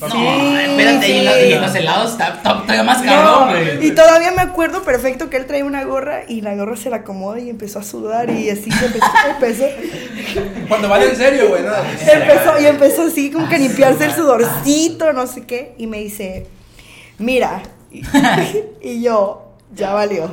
[0.00, 3.86] No, espérate, y, los, y los helados está todavía más No, cabrón, güey.
[3.86, 6.96] y todavía me acuerdo perfecto que él traía una gorra y la gorra se la
[6.96, 9.64] acomoda y empezó a sudar y así se empezó, empezó,
[10.66, 11.62] Cuando vale en serio, güey,
[12.12, 15.98] empezó y empezó así como que a limpiarse el sudorcito, no sé qué, y me
[15.98, 16.46] dice,
[17.18, 18.02] mira, y,
[18.82, 20.30] y yo, ya valió,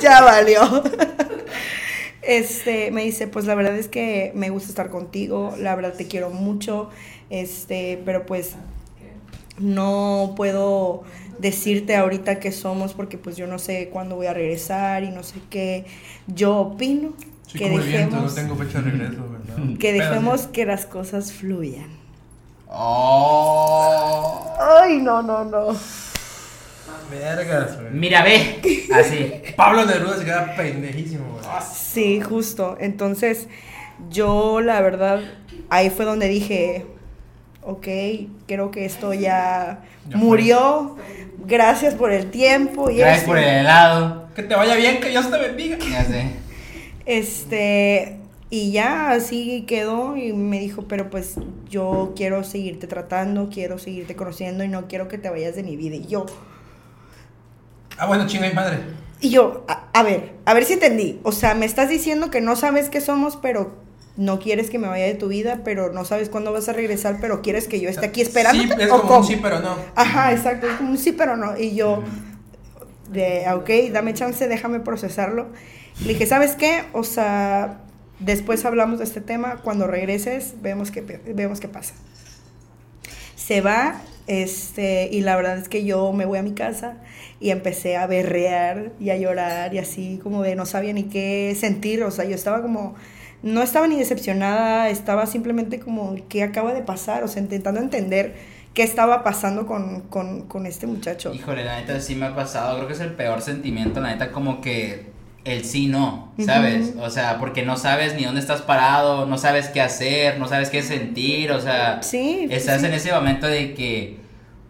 [0.00, 0.84] ya valió.
[2.22, 6.06] Este, me dice, pues la verdad es que me gusta estar contigo, la verdad te
[6.06, 6.88] quiero mucho,
[7.30, 8.54] este, pero pues
[9.58, 11.02] no puedo
[11.38, 15.22] decirte ahorita qué somos porque pues yo no sé cuándo voy a regresar y no
[15.22, 15.84] sé qué.
[16.28, 17.14] Yo opino
[17.46, 19.78] Soy que el viento, no dejemos, tengo fecha de regreso, ¿verdad?
[19.78, 21.90] que dejemos que las cosas fluyan.
[22.68, 24.56] Oh.
[24.58, 25.76] Ay, no, no, no.
[27.10, 27.92] Vergas, güey.
[27.92, 28.60] Mira, ve.
[28.94, 29.32] Así.
[29.56, 31.44] Pablo Neruda se queda pendejísimo, güey.
[31.72, 32.76] Sí, justo.
[32.80, 33.48] Entonces,
[34.10, 35.20] yo la verdad,
[35.70, 36.86] ahí fue donde dije,
[37.62, 37.86] ok,
[38.46, 40.96] creo que esto ya, Ya murió.
[41.44, 42.90] Gracias por el tiempo.
[42.90, 44.28] Y Gracias por el helado.
[44.34, 45.76] Que te vaya bien, que Dios te bendiga.
[45.78, 46.30] Ya sé.
[47.04, 48.18] Este,
[48.50, 51.36] y ya así quedó y me dijo, pero pues
[51.68, 55.76] yo quiero seguirte tratando, quiero seguirte conociendo y no quiero que te vayas de mi
[55.76, 55.96] vida.
[55.96, 56.26] Y yo,
[57.96, 58.80] Ah, bueno, chinga y madre.
[59.20, 61.20] y yo, a, a ver, a ver si entendí.
[61.22, 63.80] O sea, me estás diciendo que no sabes qué somos, pero
[64.16, 67.18] no quieres que me vaya de tu vida, pero no sabes cuándo vas a regresar,
[67.20, 68.64] pero quieres que yo esté aquí esperando.
[68.64, 69.20] Sí, es ¿O como cómo?
[69.20, 69.76] un sí, pero no.
[69.94, 71.56] Ajá, exacto, es como un sí, pero no.
[71.58, 72.02] Y yo,
[73.10, 75.52] de, ok, dame chance, déjame procesarlo.
[76.04, 76.84] Le dije, ¿sabes qué?
[76.92, 77.82] O sea,
[78.18, 81.94] después hablamos de este tema, cuando regreses, vemos qué, vemos qué pasa.
[83.34, 86.98] Se va, este, y la verdad es que yo me voy a mi casa
[87.40, 91.56] y empecé a berrear y a llorar y así como de no sabía ni qué
[91.58, 92.94] sentir, o sea, yo estaba como,
[93.42, 97.24] no estaba ni decepcionada, estaba simplemente como, ¿qué acaba de pasar?
[97.24, 98.34] O sea, intentando entender
[98.74, 101.34] qué estaba pasando con, con, con este muchacho.
[101.34, 102.76] Híjole, la neta sí me ha pasado.
[102.76, 105.06] Creo que es el peor sentimiento, la neta, como que
[105.44, 106.94] el sí no, ¿sabes?
[107.00, 110.70] O sea, porque no sabes ni dónde estás parado, no sabes qué hacer, no sabes
[110.70, 112.86] qué sentir, o sea, Sí, estás sí.
[112.86, 114.21] en ese momento de que,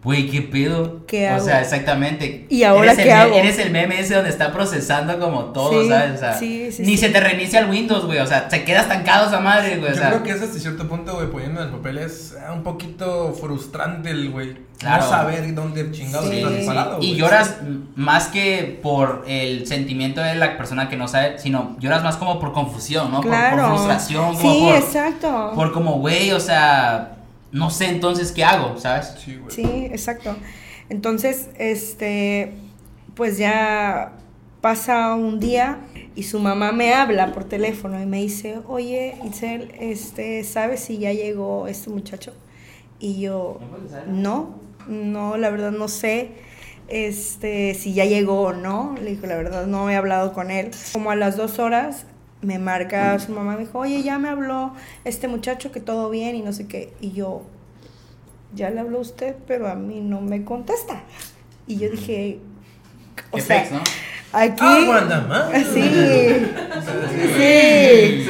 [0.03, 1.05] güey, ¿qué pedo?
[1.07, 1.45] ¿Qué o hago?
[1.45, 2.45] sea, exactamente.
[2.49, 3.35] ¿Y ahora Eres el qué me- hago?
[3.35, 6.15] Eres el meme ese donde está procesando como todo, Sí, ¿sabes?
[6.15, 6.97] O sea, sí, sí, ni sí.
[6.97, 9.93] se te reinicia el Windows, güey, o sea, se queda estancado esa madre, güey, o
[9.93, 10.09] Yo sea.
[10.09, 13.33] creo que es hasta cierto punto, güey, poniendo en el papel es ah, un poquito
[13.39, 14.57] frustrante el, güey.
[14.77, 15.03] Claro.
[15.03, 16.39] No saber dónde chingados Sí.
[16.39, 17.55] estás parado, Y lloras
[17.95, 22.37] más que por el sentimiento de la persona que no sabe, sino lloras más como
[22.37, 23.21] por confusión, ¿no?
[23.21, 23.55] Por- Claro.
[23.69, 25.51] Por, frustración, como Sí, por, exacto.
[25.55, 27.11] por como, güey, o sea,
[27.53, 29.15] no sé entonces qué hago, ¿sabes?
[29.23, 29.55] Sí, güey.
[29.55, 30.35] Sí, exacto.
[30.89, 32.53] Entonces, este,
[33.15, 34.13] pues ya
[34.59, 35.79] pasa un día
[36.15, 40.97] y su mamá me habla por teléfono y me dice, oye, Itzel, este, ¿sabes si
[40.97, 42.33] ya llegó este muchacho?
[42.99, 43.59] Y yo,
[44.07, 46.31] no, no, la verdad no sé
[46.87, 48.95] este, si ya llegó o no.
[49.01, 50.71] Le dijo, la verdad no he hablado con él.
[50.93, 52.05] Como a las dos horas
[52.43, 54.73] me marca su mamá, me dijo, oye, ya me habló
[55.05, 56.93] este muchacho que todo bien y no sé qué.
[57.01, 57.43] Y yo,
[58.53, 61.03] ya le habló usted, pero a mí no me contesta.
[61.67, 62.39] Y yo dije,
[63.31, 63.81] o sea, pex, ¿no?
[64.31, 64.59] aquí...
[64.61, 65.51] Ah.
[65.53, 65.81] Sí,
[67.37, 68.29] sí.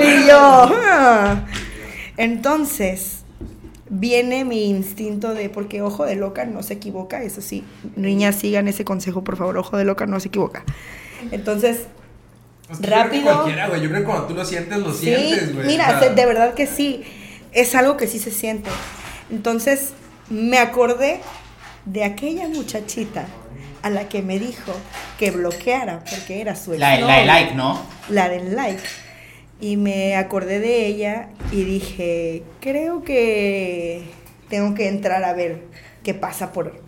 [0.00, 1.44] Y yo, ah.
[2.16, 3.24] entonces,
[3.90, 7.64] viene mi instinto de, porque ojo de loca no se equivoca, eso sí,
[7.96, 10.64] niñas sigan ese consejo, por favor, ojo de loca no se equivoca.
[11.30, 11.86] Entonces,
[12.68, 13.22] Pues que yo rápido.
[13.24, 13.80] Cualquiera, güey.
[13.82, 15.66] Yo creo que cuando tú lo sientes, lo sí, sientes, güey.
[15.66, 17.02] mira, O sea, se- de verdad que sí,
[17.52, 18.70] es algo que sí se siente.
[19.30, 19.90] Entonces,
[20.30, 21.20] me acordé
[21.86, 23.26] de aquella muchachita
[23.82, 24.72] a la que me dijo
[25.18, 27.80] que bloqueara porque era su La, la de like, ¿no?
[28.10, 28.82] la del like.
[29.60, 34.02] Y me acordé de ella y dije, creo que
[34.48, 35.62] tengo que entrar a ver
[36.04, 36.80] qué pasa por,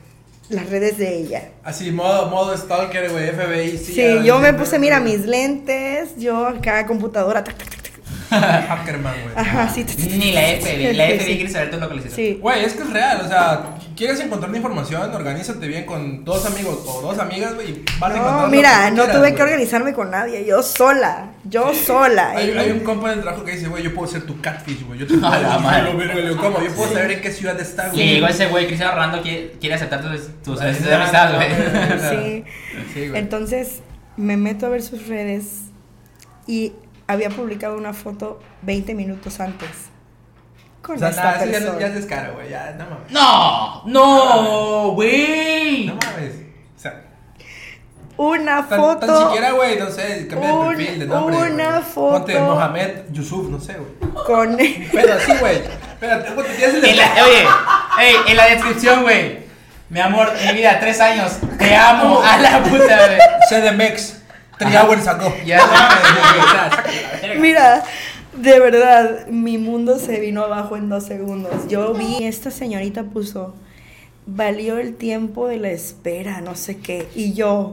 [0.50, 1.48] las redes de ella.
[1.64, 3.78] Así, modo, modo stalker, güey, FBI.
[3.78, 7.79] Sí, ya, yo me sí, puse, mira, mis lentes, yo acá computadora, tac, tac, tac.
[8.30, 9.34] Hackerman, güey.
[9.36, 9.84] Ajá, sí.
[10.16, 12.14] Ni la FBI, la FBI quiere saber tu localización.
[12.14, 12.38] Sí.
[12.40, 16.84] Güey, es que es real, o sea, quieres encontrar información, organízate bien con dos amigos
[16.86, 20.10] o dos amigas, güey, y vas a encontrar No, mira, no tuve que organizarme con
[20.10, 22.30] nadie, yo sola, yo sola.
[22.30, 25.00] Hay, un compa en el trabajo que dice, güey, yo puedo ser tu catfish, güey.
[25.00, 26.62] Yo te puedo ¿cómo?
[26.62, 28.14] Yo puedo saber en qué ciudad está, güey.
[28.14, 31.50] llegó ese güey, Cristiano Ronaldo, quiere, quiere aceptar tus, tus solicitud de amistad, no, güey.
[32.10, 32.44] Sí.
[32.94, 33.20] Sí, güey.
[33.20, 33.82] Entonces
[34.16, 35.62] me meto a ver sus redes
[36.46, 36.72] y
[37.12, 39.68] había publicado una foto 20 minutos antes
[40.82, 41.72] con O sea, esta nada, eso ya, persona.
[41.74, 43.10] no- ya es descaro, güey, ya, no mames.
[43.12, 45.86] No, no, güey.
[45.86, 46.34] No mames.
[46.76, 47.02] O sea,
[48.16, 49.06] Una tan, foto.
[49.06, 51.36] tan siquiera, güey, no sé, cambia Un- de perfil, de nombre.
[51.52, 51.82] una güey.
[51.82, 52.18] foto.
[52.18, 54.12] Ponte Mohamed Yusuf, no sé, güey.
[54.26, 54.56] con
[54.92, 55.56] Pero así, güey.
[55.56, 57.44] Espérate, ponte, tienes el En la- oye,
[58.00, 59.40] ey, en la descripción, güey.
[59.90, 61.32] Mi amor, mi vida, tres años.
[61.58, 62.20] Te amo.
[62.24, 63.18] A la puta, güey.
[63.50, 64.19] CDMX,
[64.60, 65.32] three hours ago.
[67.38, 67.82] Mira,
[68.34, 71.66] de verdad, mi mundo se vino abajo en dos segundos.
[71.68, 73.54] Yo vi, esta señorita puso,
[74.26, 77.08] valió el tiempo de la espera, no sé qué.
[77.14, 77.72] Y yo,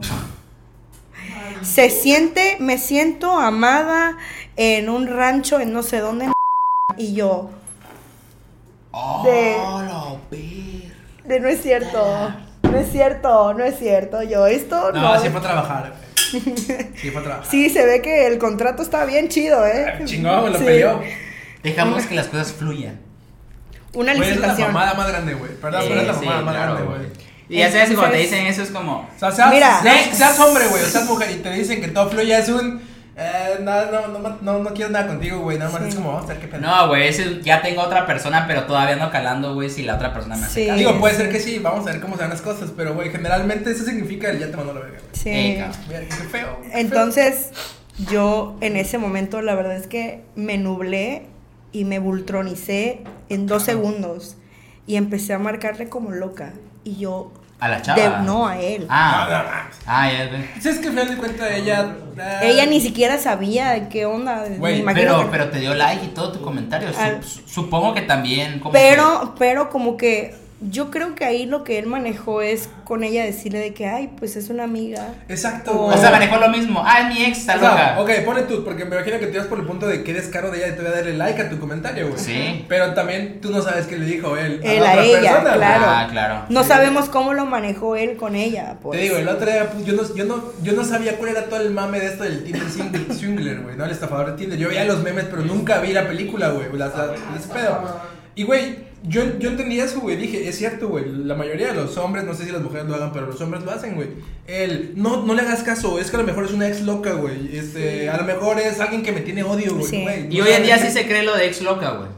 [1.62, 4.16] se siente, me siento amada
[4.56, 6.26] en un rancho en no sé dónde.
[6.26, 6.32] en
[6.96, 7.50] Y yo,
[9.24, 9.82] De- Oh,
[11.24, 14.22] de no es cierto, no es cierto, no es cierto.
[14.22, 15.00] Yo, esto no.
[15.02, 16.07] No, a trabajar.
[17.00, 17.50] Sí fue a trabajar.
[17.50, 20.00] Sí, se ve que el contrato está bien chido, ¿eh?
[20.04, 20.64] Chingón, lo Sí.
[20.64, 21.00] peleó.
[21.62, 22.98] Dejamos que las cosas fluyan.
[23.94, 24.72] Una Güey, es la licitación.
[24.72, 25.50] mamada más grande, güey.
[25.60, 27.28] Perdón, pero es la Sí, mamada sí, más claro, grande, güey.
[27.50, 29.08] Y ya sabes cuando te dicen eso es como.
[29.14, 29.80] O sea, seas, Mira.
[29.82, 32.80] seas, seas hombre, güey, o seas mujer y te dicen que todo fluye, es un.
[33.20, 35.58] Eh, no, no, no, no, no quiero nada contigo, güey.
[35.58, 35.88] Nada más Sí.
[35.88, 36.60] es como, vamos a ver qué pedo.
[36.60, 40.36] No, güey, ya tengo otra persona, pero todavía no calando, güey, si la otra persona
[40.36, 40.66] me hace Sí.
[40.68, 40.78] caso.
[40.78, 43.10] Digo, puede ser que sí, vamos a ver cómo se dan las cosas, pero, güey,
[43.10, 44.98] generalmente eso significa el ya te mandó la verga.
[45.12, 45.24] Sí.
[45.24, 46.00] Qué feo.
[46.08, 46.58] qué feo.
[46.72, 47.50] Entonces,
[48.08, 51.26] yo en ese momento, la verdad es que me nublé
[51.72, 54.36] y me bultronicé en dos segundos.
[54.86, 56.54] Y empecé a marcarle como loca.
[56.84, 57.32] Y yo.
[57.60, 58.00] A la chava.
[58.20, 58.82] de- no, a él.
[58.82, 60.44] No, no Ah, ah, ya, güey.
[60.60, 61.96] Si es que al final de cuentas ella.
[62.20, 64.44] ah, Ella ni siquiera sabía de qué onda.
[64.58, 66.88] Güey, me Pero, que- pero te dio like y todo tu comentario.
[66.96, 68.60] Al- su- supongo que también.
[68.60, 73.04] Como pero, pero como que yo creo que ahí lo que él manejó es con
[73.04, 75.14] ella decirle de que, ay, pues es una amiga.
[75.28, 75.94] Exacto, O-.
[75.94, 76.82] O sea, manejó lo mismo.
[76.84, 78.00] Ah, es mi ex, está O sea, loca.
[78.00, 80.28] ok, ponle tú, porque me imagino que te vas por el punto de que eres
[80.28, 82.18] caro de ella y te voy a darle like a tu comentario, güey.
[82.18, 82.64] Sí.
[82.68, 84.60] Pero también tú no sabes qué le dijo él.
[84.64, 85.84] Él la a otra ella, persona, claro.
[85.86, 86.44] Ah, claro.
[86.48, 86.68] No Sí.
[86.68, 88.76] sabemos cómo lo manejó él con ella.
[88.82, 88.98] Pues.
[88.98, 91.44] Te digo, el otro día, pues, yo no, yo, no, yo no sabía cuál era
[91.44, 93.84] todo el mame de esto del Tinder single, Swingler, güey, ¿no?
[93.84, 94.58] El estafador de Tinder.
[94.58, 96.66] Yo veía los memes, pero nunca vi la película, güey.
[96.72, 98.17] la- la- Ese pedo.
[98.38, 100.14] Y, güey, yo, yo entendí eso, güey.
[100.16, 101.04] Dije, es cierto, güey.
[101.24, 103.64] La mayoría de los hombres, no sé si las mujeres lo hagan, pero los hombres
[103.64, 104.10] lo hacen, güey.
[104.46, 107.14] El, no, no le hagas caso, es que a lo mejor es una ex loca,
[107.14, 107.58] güey.
[107.58, 109.90] Este, a lo mejor es alguien que me tiene odio, güey.
[109.90, 110.02] Sí.
[110.04, 110.32] güey.
[110.32, 112.08] Y No hoy en día sí se cree lo de ex loca, güey.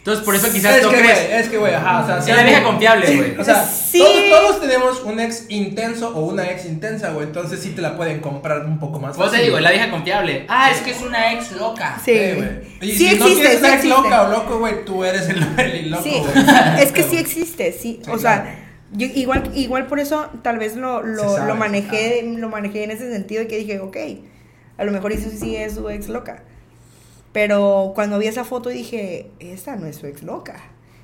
[0.00, 1.18] Entonces, por eso quizás es no que, crees.
[1.44, 3.36] es que, güey, ajá, o sea, Es si la vieja confiable, güey.
[3.38, 3.98] O sea, Sí.
[3.98, 7.26] todos, todos tenemos un ex intenso o una ex intensa, güey.
[7.26, 9.14] Entonces sí te la pueden comprar un poco más.
[9.16, 9.64] Vos te fácil, digo, güey.
[9.64, 10.46] es la vieja confiable.
[10.48, 12.00] Ah, es que es una ex loca.
[12.02, 12.12] Sí.
[12.14, 12.48] Sí, güey.
[12.80, 13.88] Y Sí si no existe, tienes sí una ex existe.
[14.02, 16.46] loca o loco, güey, tú eres el, el loco, Sí, güey.
[16.82, 17.78] es que sí existe, sí.
[17.78, 18.20] Sí, o claro.
[18.20, 18.56] sea,
[18.92, 22.90] yo igual, igual por eso tal vez lo, lo, sabe, lo manejé, lo manejé en
[22.92, 23.96] ese sentido de que dije, ok,
[24.78, 26.42] a lo mejor eso sí es su ex loca.
[27.32, 30.56] Pero cuando vi esa foto dije, esta no es su ex loca.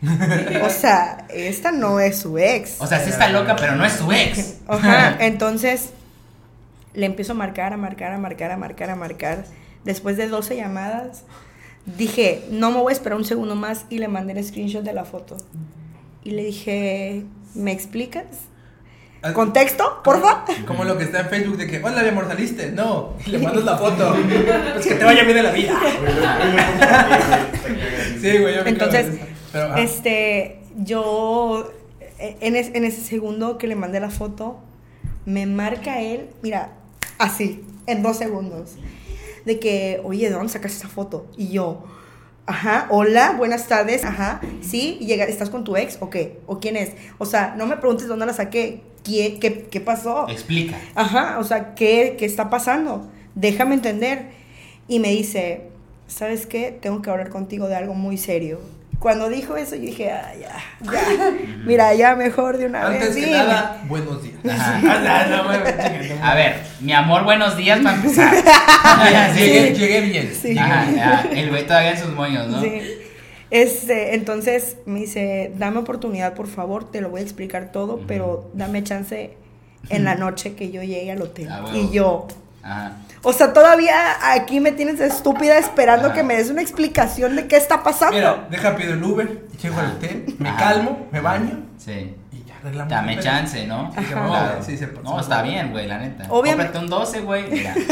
[0.65, 2.81] o sea, esta no es su ex.
[2.81, 4.57] O sea, sí está loca, pero no es su ex.
[4.69, 5.91] Ajá, entonces
[6.95, 9.45] le empiezo a marcar, a marcar, a marcar, a marcar, a marcar.
[9.85, 11.23] Después de 12 llamadas,
[11.85, 14.93] dije, no me voy a esperar un segundo más y le mandé el screenshot de
[14.93, 15.37] la foto.
[16.25, 18.27] Y le dije, ¿me explicas?
[19.29, 20.45] Ah, ¿Contexto, porfa?
[20.67, 22.71] Como lo que está en Facebook de que, hola, mi amor, saliste.
[22.73, 24.15] No, le mandas la foto.
[24.75, 25.75] Pues que te vaya bien en la vida.
[28.21, 29.07] sí, güey, yo me Entonces.
[29.53, 31.71] Pero, ah, Este, yo,
[32.19, 34.59] en, es- en ese segundo que le mandé la foto,
[35.25, 36.73] me marca él, mira,
[37.19, 38.75] así, en dos segundos,
[39.45, 41.27] de que, oye, ¿de dónde sacaste esa foto?
[41.37, 41.85] Y yo,
[42.47, 46.39] ajá, hola, buenas tardes, ajá, sí, y llega, ¿estás con tu ex o qué?
[46.47, 46.93] ¿O quién es?
[47.19, 50.29] O sea, no me preguntes dónde la saqué, ¿qué, qué, qué pasó?
[50.29, 50.77] Explica.
[50.95, 53.11] Ajá, o sea, ¿qué, ¿qué está pasando?
[53.35, 54.31] Déjame entender.
[54.89, 55.63] Y me dice,
[56.07, 56.77] ¿sabes qué?
[56.81, 58.61] Tengo que hablar contigo de algo muy serio.
[58.99, 60.57] Cuando dijo eso, yo dije, ah, ya,
[60.93, 61.31] ya.
[61.67, 63.25] Mira, ya mejor de una antes vez.
[63.27, 64.37] que nada, buenos días.
[64.49, 65.27] Ajá.
[65.29, 68.35] No, güey, chinga, no, A ver, mi amor, buenos días para empezar.
[69.37, 69.81] Llegué, Sí.
[69.81, 70.33] llegué bien.
[70.35, 70.49] Sí.
[70.49, 70.97] llegué Ajá, bien.
[70.97, 72.61] ya, el güey todavía en sus moños, ¿no?
[72.63, 72.81] Sí.
[73.51, 78.51] Este, entonces me dice, dame oportunidad, por favor, te lo voy a explicar todo, pero
[78.55, 79.37] dame chance
[79.89, 81.49] en la noche que yo llegue al hotel.
[81.51, 82.27] Ah, y yo,
[82.63, 82.97] Ajá.
[83.29, 83.97] O sea, todavía
[84.33, 88.15] aquí me tienes estúpida esperando que me des una explicación de qué está pasando.
[88.17, 92.15] Mira, deja pido el Uber, llego al hotel, me calmo, me baño Sí.
[92.33, 92.91] y ya arreglamos.
[92.91, 93.91] Dame chance, ¿no?
[93.99, 94.63] Sí, Claro.
[94.65, 94.87] sí, se.
[95.03, 96.25] No, está bien, güey, la neta.
[96.29, 97.51] Obviamente- Cómprate un 12, güey.
[97.51, 97.75] Mira.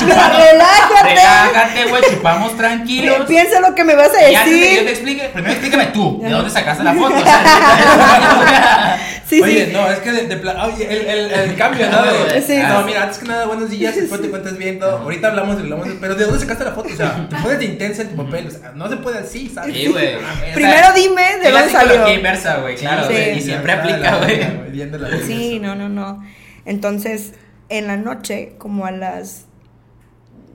[0.00, 1.04] Relájate.
[1.04, 2.02] Relájate, güey.
[2.10, 3.16] Chupamos tranquilos.
[3.18, 4.88] Pi- Piensa lo que me vas a Y antes de que yo te decir.
[4.90, 6.20] explique, primero explícame tú.
[6.22, 7.14] ¿De dónde sacaste la foto?
[7.14, 8.98] O sea,
[9.36, 9.72] Sí, Oye, sí.
[9.72, 12.02] no, es que de, de pla- oye, el, el, el cambio, ¿no?
[12.32, 12.56] De- Sí.
[12.58, 14.98] No, mira, antes que nada, buenos días, después te cuentas bien todo.
[14.98, 16.88] Ahorita hablamos, hablamos, de- pero ¿de dónde sacaste la foto?
[16.92, 19.48] O sea, te pones de intensa en tu papel, o sea, no se puede así,
[19.48, 19.74] ¿sabes?
[19.74, 20.16] Sí, güey.
[20.54, 22.08] Primero dime de dónde salió.
[22.12, 23.06] inversa, güey, claro.
[23.06, 23.12] Sí.
[23.12, 24.70] güey, Y siempre aplica, la güey.
[24.70, 24.98] viendo.
[25.26, 26.22] Sí, no, no, no.
[26.66, 27.32] Entonces,
[27.68, 29.46] en la noche, como a las,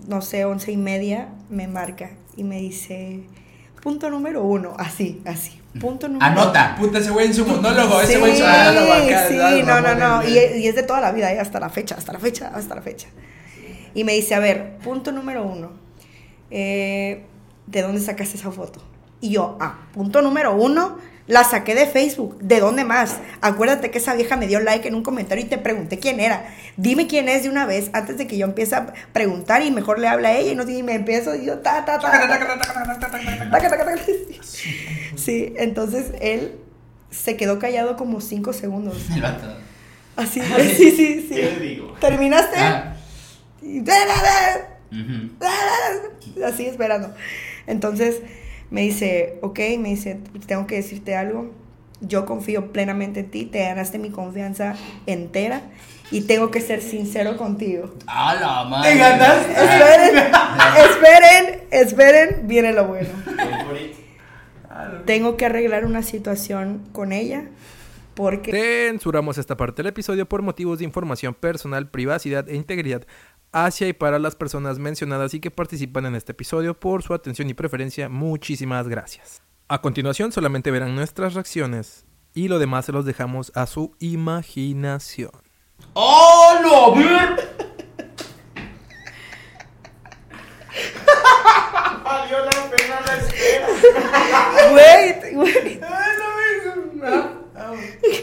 [0.08, 3.22] no sé, once y media, me marca y me dice,
[3.82, 5.59] punto número uno, así, así.
[5.80, 6.76] Punto número Anota.
[6.80, 9.28] Puta, ese güey en su monólogo, ese Sí, güey en su monólogo acá.
[9.28, 10.28] sí, no, no, no.
[10.28, 12.82] Y es de toda la vida, eh, hasta la fecha, hasta la fecha, hasta la
[12.82, 13.08] fecha.
[13.94, 15.72] Y me dice, a ver, punto número uno,
[16.52, 17.26] eh,
[17.68, 18.82] ¿de dónde sacaste esa foto?
[19.22, 20.98] Y yo, ah, punto número uno,
[21.30, 22.40] la saqué de Facebook.
[22.42, 23.18] ¿De dónde más?
[23.40, 26.48] Acuérdate que esa vieja me dio like en un comentario y te pregunté quién era.
[26.76, 30.00] Dime quién es de una vez antes de que yo empiece a preguntar y mejor
[30.00, 32.10] le habla a ella y no y me empiezo y yo ta ta ta.
[35.16, 36.56] Sí, entonces él
[37.12, 38.98] se quedó callado como cinco segundos.
[40.16, 41.36] Así, sí, sí, sí.
[41.36, 41.94] ¿Qué le digo?
[42.02, 42.58] ¿Terminaste?
[42.58, 42.96] Ah,
[46.48, 47.14] Así esperando.
[47.68, 48.16] Entonces
[48.72, 51.52] me dice, ok, me dice, tengo que decirte algo.
[52.02, 55.64] Yo confío plenamente en ti, te ganaste mi confianza entera
[56.12, 57.94] y tengo que ser sincero contigo.
[58.08, 58.92] A la madre.
[58.92, 59.52] Te ganaste.
[59.52, 60.34] Esperen,
[60.78, 63.10] esperen, esperen, viene lo bueno.
[65.06, 67.50] Tengo que arreglar una situación con ella
[68.20, 73.04] porque Censuramos esta parte del episodio por motivos de información personal, privacidad e integridad
[73.52, 77.50] hacia y para las personas mencionadas y que participan en este episodio por su atención
[77.50, 78.10] y preferencia.
[78.10, 79.42] Muchísimas gracias.
[79.68, 85.32] A continuación solamente verán nuestras reacciones y lo demás se los dejamos a su imaginación.
[85.94, 86.96] ¡Oh, no!
[92.04, 93.68] Valió la pena la espera.
[94.74, 95.84] Wait, wait.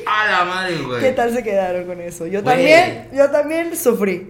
[0.07, 1.01] A la madre, güey.
[1.01, 2.27] ¿Qué tal se quedaron con eso?
[2.27, 2.55] Yo Güey.
[2.57, 4.27] también, yo también sufrí.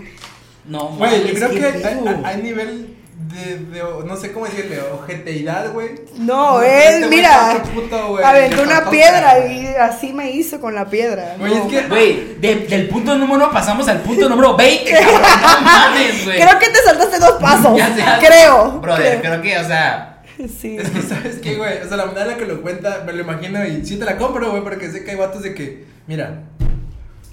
[0.68, 1.86] No, Güey, yo mames, creo que
[2.26, 2.96] hay, nivel
[3.32, 5.90] de, de, no sé cómo decirle, ojeteidad, güey.
[6.18, 10.74] No, este él, güey mira, puto, güey, aventó una piedra y así me hizo con
[10.74, 11.36] la piedra.
[11.38, 11.64] Güey, no.
[11.64, 15.12] es que- Güey, de- del punto número uno pasamos al punto número 20, cabrón.
[15.22, 16.40] No mames, güey.
[16.40, 17.76] Creo que te saltaste dos pasos.
[17.78, 18.72] Ya sé, creo.
[18.80, 19.32] Brother, creo.
[19.32, 20.12] creo que, o sea.
[20.60, 20.76] Sí.
[20.78, 21.78] Es que, ¿sabes qué, güey?
[21.82, 24.04] O sea, la manera en la que lo cuenta, me lo imagino y sí te
[24.04, 26.42] la compro, güey, porque sé que hay vatos de que, mira,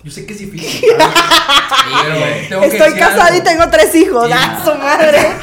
[0.04, 0.86] yo sé que es difícil, Sí,
[2.04, 2.48] pero güey.
[2.50, 3.38] tengo que Estoy casada algo.
[3.40, 4.28] y tengo tres hijos.
[4.28, 4.34] Sí.
[4.36, 5.20] ¡Ah, su madre!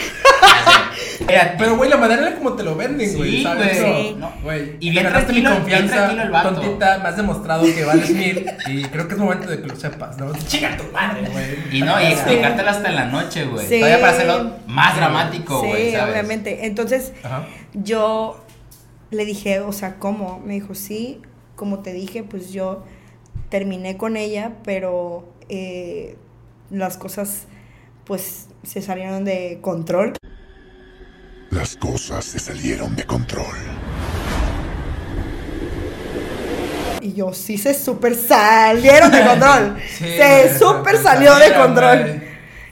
[1.59, 3.79] Pero, güey, la manera en la como te lo venden, güey, Sí, ¿sabes?
[3.79, 4.17] Sí.
[4.19, 4.77] no, güey.
[4.81, 6.55] Y bien ganaste mi bien confianza, tranquilo el vato.
[6.55, 9.77] tontita, me has demostrado que vales mil y creo que es momento de que lo
[9.77, 10.33] sepas, ¿no?
[10.49, 11.77] Chinga tu madre, güey.
[11.77, 13.65] Y no, y explicártelo hasta en la noche, güey.
[13.67, 13.79] Sí.
[13.79, 15.91] Todavía para hacerlo más dramático, güey.
[15.91, 16.13] Sí, ¿sabes?
[16.15, 16.67] obviamente.
[16.67, 17.45] Entonces, Ajá.
[17.75, 18.45] yo
[19.13, 20.43] le dije, o sea, ¿cómo?
[20.45, 21.21] Me dijo, sí,
[21.55, 22.85] como te dije, pues yo
[23.51, 26.17] terminé con ella, pero eh,
[26.71, 27.47] las cosas,
[28.05, 30.15] pues, se salieron de control.
[31.51, 33.57] Las cosas se salieron de control.
[37.03, 39.77] Y yo, sí, se super salieron de control.
[39.99, 42.23] Sí, se super salió de control.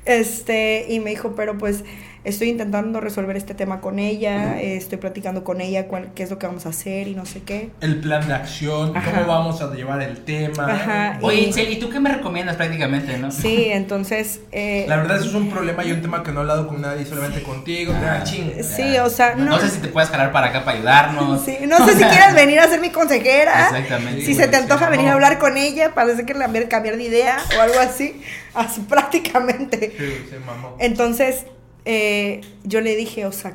[0.05, 1.85] Este, y me dijo, pero pues
[2.25, 6.31] estoy intentando resolver este tema con ella, eh, estoy platicando con ella cuál, qué es
[6.31, 7.71] lo que vamos a hacer y no sé qué.
[7.81, 9.11] El plan de acción, Ajá.
[9.13, 10.73] cómo vamos a llevar el tema.
[10.73, 11.19] Ajá.
[11.23, 13.31] Oye, Y- ¿y tú qué me recomiendas prácticamente, no?
[13.31, 14.41] Sí, entonces...
[14.53, 16.81] eh, La verdad, eso es un problema y un tema que no he hablado con
[16.81, 17.93] nadie, solamente contigo.
[17.95, 18.53] Ah, ching.
[18.63, 21.45] Sí, o sea, no, No sé si te puedes jalar para acá para ayudarnos.
[21.45, 23.67] sí, no sé si quieres venir a ser mi consejera.
[23.69, 24.21] Exactamente.
[24.21, 26.97] Si Sí, se te antoja sí, venir a hablar con ella, parece que cambiar, cambiar
[26.97, 28.21] de idea o algo así,
[28.55, 29.93] así prácticamente.
[29.97, 30.77] Sí, se mamó.
[30.79, 31.45] Entonces,
[31.89, 33.55] eh, yo le dije, o sea,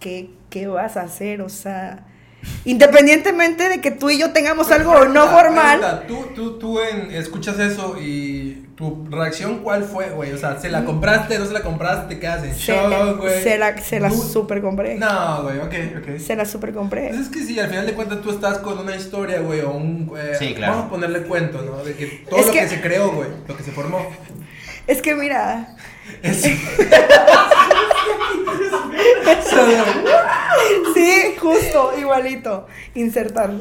[0.00, 1.42] ¿qué, ¿qué vas a hacer?
[1.42, 2.04] O sea,
[2.64, 5.78] independientemente de que tú y yo tengamos algo no Pregunta, formal.
[5.80, 10.32] pregunta, Tú, tú, tú en- escuchas eso y tu reacción, ¿cuál fue, güey?
[10.32, 13.18] O sea, ¿se la compraste, no se la compraste, te quedas en Se la, shock,
[13.20, 13.42] güey?
[13.42, 14.96] se la, se la super compré.
[14.96, 16.18] No, güey, ok, ok.
[16.18, 17.08] Se la super compré.
[17.10, 19.70] Pues es que sí, al final de cuentas tú estás con una historia, güey, o
[19.70, 20.10] un...
[20.18, 20.72] eh, Sí, claro.
[20.72, 21.84] Vamos a ponerle cuento, ¿no?
[21.84, 22.58] De que todo Es lo que...
[22.60, 24.04] que- se creó, güey, lo que se formó.
[24.88, 25.76] Es que mira,
[26.22, 26.42] Es...
[29.44, 29.56] sí,
[30.94, 32.66] Sí, justo, igualito.
[32.94, 33.52] Insertar.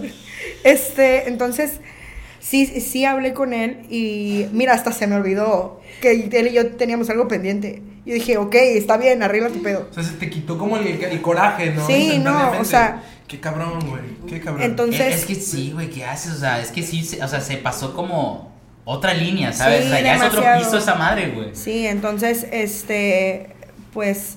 [0.64, 1.80] Este, entonces,
[2.40, 6.72] sí, sí hablé con él y mira, hasta se me olvidó que él y yo
[6.76, 7.82] teníamos algo pendiente.
[8.06, 9.88] Yo dije, ok, está bien, arregla tu pedo.
[9.90, 11.86] O sea, se te quitó como el, el coraje, ¿no?
[11.86, 14.02] Sí, no, o sea- Qué cabrón, güey.
[14.28, 14.64] Qué cabrón.
[14.64, 16.34] Entonces- Es, que sí, güey, ¿qué haces?
[16.34, 18.52] O sea, es que sí, o sea, se pasó como
[18.84, 19.84] otra línea, ¿sabes?
[19.84, 20.64] Sí, o sea, ya es otro demasiado.
[20.66, 21.50] piso esa madre, güey.
[21.56, 23.48] Sí, entonces, este,
[23.94, 24.36] pues,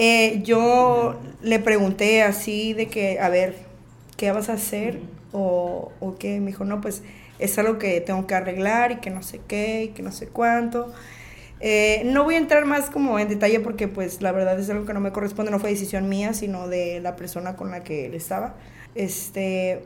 [0.00, 3.56] eh, yo le pregunté así de que, a ver,
[4.16, 5.00] ¿qué vas a hacer?
[5.32, 7.02] O, o qué, me dijo, no, pues,
[7.40, 10.28] es algo que tengo que arreglar y que no sé qué, y que no sé
[10.28, 10.92] cuánto.
[11.58, 14.86] Eh, no voy a entrar más como en detalle porque, pues, la verdad es algo
[14.86, 18.06] que no me corresponde, no fue decisión mía, sino de la persona con la que
[18.06, 18.54] él estaba.
[18.94, 19.82] Este,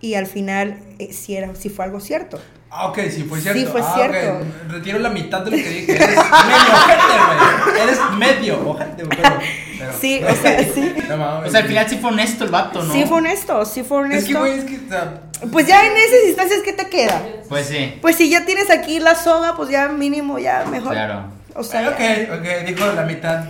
[0.00, 2.38] y al final, eh, sí, era, sí fue algo cierto.
[2.76, 3.60] Ah, ok, sí, fue cierto.
[3.60, 4.40] Sí, fue Ah, cierto.
[4.68, 5.92] Retiro la mitad de lo que dije.
[5.94, 7.82] Eres medio ojete, güey.
[7.82, 9.16] Eres medio ojete, güey.
[9.22, 9.38] Pero,
[9.78, 10.94] pero- Sí, o sea, sí.
[11.08, 12.92] No mames, O sea, al final sí fue honesto el vato, ¿no?
[12.92, 14.18] Sí fue honesto, sí fue honesto.
[14.18, 14.76] Es que, güey, es que.
[14.76, 15.20] o sea,
[15.52, 17.22] Pues ya en esas instancias, ¿qué te queda?
[17.48, 20.92] Pues sí, Pues si ya tienes aquí la soga, pues ya mínimo, ya mejor.
[20.92, 21.26] claro.
[21.56, 22.00] O sea, ok,
[22.40, 23.44] ok, dijo la mitad.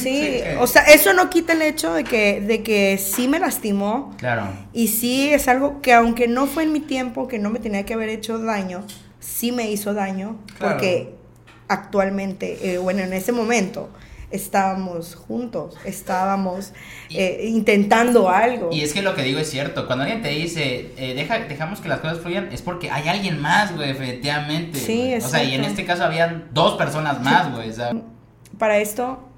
[0.00, 4.14] Sí, o sea, eso no quita el hecho de que, de que sí me lastimó.
[4.18, 4.48] Claro.
[4.72, 7.84] Y sí es algo que aunque no fue en mi tiempo, que no me tenía
[7.84, 8.84] que haber hecho daño,
[9.20, 10.38] sí me hizo daño.
[10.58, 10.74] Claro.
[10.74, 11.14] Porque
[11.68, 13.88] actualmente, eh, bueno, en ese momento,
[14.30, 16.72] estábamos juntos, estábamos
[17.08, 18.70] Y- eh, intentando algo.
[18.72, 19.86] Y es que lo que digo es cierto.
[19.86, 23.40] Cuando alguien te dice, eh, deja, dejamos que las cosas fluyan, es porque hay alguien
[23.40, 24.78] más, güey, definitivamente.
[24.78, 25.14] Sí, güey.
[25.16, 27.70] O sea, y en este caso habían dos personas más, güey.
[28.58, 29.28] Para esto,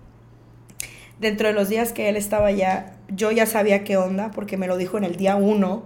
[1.24, 4.66] dentro de los días que él estaba allá, yo ya sabía qué onda, porque me
[4.68, 5.82] lo dijo en el día 1,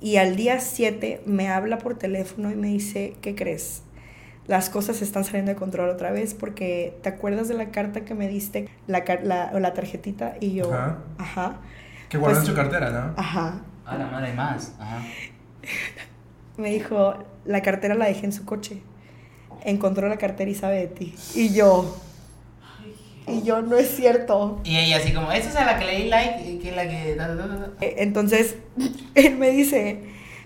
[0.00, 3.82] y al día 7 me habla por teléfono y me dice, ¿qué crees?
[4.46, 8.14] Las cosas están saliendo de control otra vez porque te acuerdas de la carta que
[8.14, 10.98] me diste, la, la, o la tarjetita, y yo, Ajá.
[11.18, 11.56] ajá,
[12.08, 13.14] Que guardó en pues- su cartera, ¿no?
[13.20, 13.62] ajá.
[13.86, 14.74] a la madre más.
[14.78, 15.02] Ajá.
[16.58, 17.14] Me dijo,
[17.44, 18.80] la cartera la dejé en su coche.
[19.64, 21.14] Encontró la cartera y sabe de ti.
[21.34, 21.96] Y yo,
[23.26, 24.60] y yo, no es cierto.
[24.64, 26.88] Y ella así como, esa es a la que le di like, y que la
[26.88, 27.14] que...
[27.16, 27.70] da, da, da, da".
[27.80, 28.56] Eh, Entonces,
[29.14, 29.98] él me dice,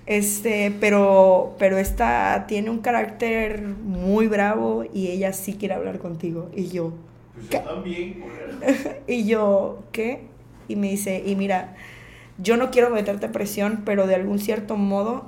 [0.06, 6.50] este, pero, pero esta tiene un carácter muy bravo y ella sí quiere hablar contigo.
[6.56, 6.92] Y yo,
[7.34, 7.56] Pues ¿Qué?
[7.58, 8.24] yo también,
[9.06, 10.22] y yo, ¿qué?
[10.68, 11.74] Y me dice, y mira,
[12.38, 15.26] yo no quiero meterte presión, pero de algún cierto modo,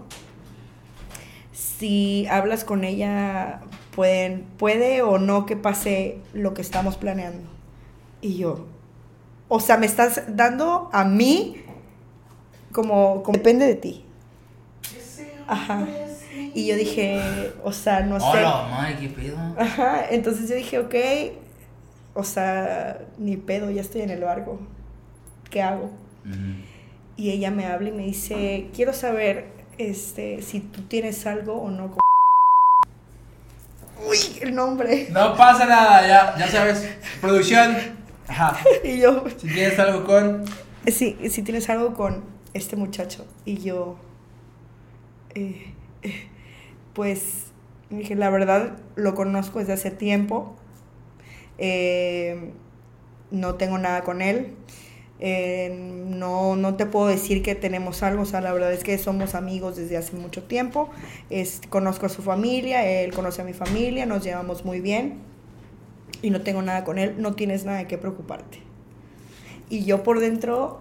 [1.53, 3.61] si hablas con ella,
[3.95, 7.49] pueden, puede o no que pase lo que estamos planeando.
[8.21, 8.67] Y yo,
[9.49, 11.63] o sea, me estás dando a mí
[12.73, 14.05] como, como depende de ti.
[15.47, 15.87] Ajá.
[16.55, 17.21] Y yo dije,
[17.63, 18.27] o sea, no sé.
[18.27, 19.39] Hola, madre, qué pedo.
[19.59, 20.95] Ajá, entonces yo dije, ok,
[22.15, 24.59] o sea, ni pedo, ya estoy en el barco.
[25.51, 25.91] ¿Qué hago?
[27.17, 31.71] Y ella me habla y me dice, quiero saber este, si tú tienes algo o
[31.71, 32.02] no.
[34.03, 34.09] Con-".
[34.11, 35.09] Uy, el nombre.
[35.11, 36.89] No pasa nada, ya, ya sabes.
[37.21, 37.77] Producción.
[38.29, 38.59] Ajá.
[38.85, 40.45] Y yo, Si tienes algo con.
[40.87, 42.25] sí, si tienes algo con
[42.55, 43.27] este muchacho.
[43.45, 43.97] Y yo,
[45.35, 46.29] eh, eh,
[46.95, 47.47] pues,
[47.91, 50.57] dije, la verdad, lo conozco desde hace tiempo.
[51.59, 52.53] Eh,
[53.31, 54.55] no tengo nada con él.
[55.25, 55.71] Eh,
[56.09, 59.37] no, no te puedo decir que tenemos algo, o sea, la verdad es que somos
[59.37, 60.91] amigos desde hace mucho tiempo.
[61.31, 65.21] Es, conozco a su familia, él conoce a mi familia, nos llevamos muy bien
[66.23, 68.59] y no tengo nada con él, no tienes nada de qué preocuparte.
[69.71, 70.81] Y yo por dentro,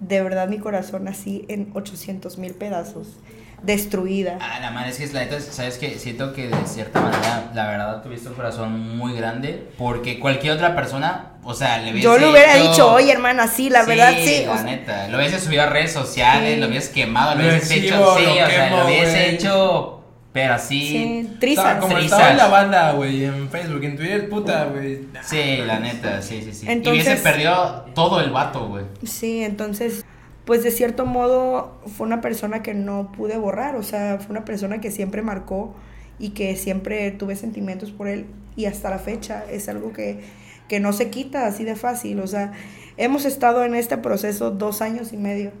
[0.00, 3.20] de verdad mi corazón así en 800 mil pedazos,
[3.62, 4.38] destruida.
[4.40, 7.50] Ah, la madre, es que es la neta, sabes que siento que de cierta manera,
[7.54, 9.68] la verdad, tuviste un corazón muy grande.
[9.78, 13.46] Porque cualquier otra persona, o sea, le hubiese Yo le hubiera hecho- dicho, oye hermana,
[13.48, 14.44] sí, la verdad sí.
[14.46, 16.60] La o sea, neta, lo hubiese subido a redes sociales, Sí.
[16.60, 19.96] lo hubiese quemado, lo Lo hubiese hecho, sí, lo o sea, lo hubiese hecho,
[20.32, 20.80] pero así.
[20.88, 21.80] sí, trizas.
[21.80, 22.12] como Trizas.
[22.12, 25.00] estaba en la banda, güey, en Facebook, en Twitter, puta, güey.
[25.22, 26.66] Sí, la neta, sí, sí, sí.
[26.66, 28.84] y Entonces- hubiese perdido todo el vato, güey.
[29.04, 30.04] Sí, entonces,
[30.50, 34.44] pues de cierto modo fue una persona que no pude borrar, o sea, fue una
[34.44, 35.76] persona que siempre marcó
[36.18, 38.26] y que siempre tuve sentimientos por él
[38.56, 40.18] y hasta la fecha es algo que,
[40.66, 42.50] que no se quita así de fácil, o sea,
[42.96, 45.52] hemos estado en este proceso dos años y medio.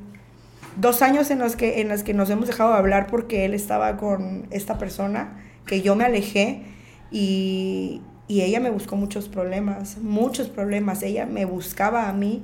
[0.74, 3.54] Dos años en los que, en los que nos hemos dejado de hablar porque él
[3.54, 6.64] estaba con esta persona, que yo me alejé
[7.12, 11.04] y, y ella me buscó muchos problemas, muchos problemas.
[11.04, 12.42] Ella me buscaba a mí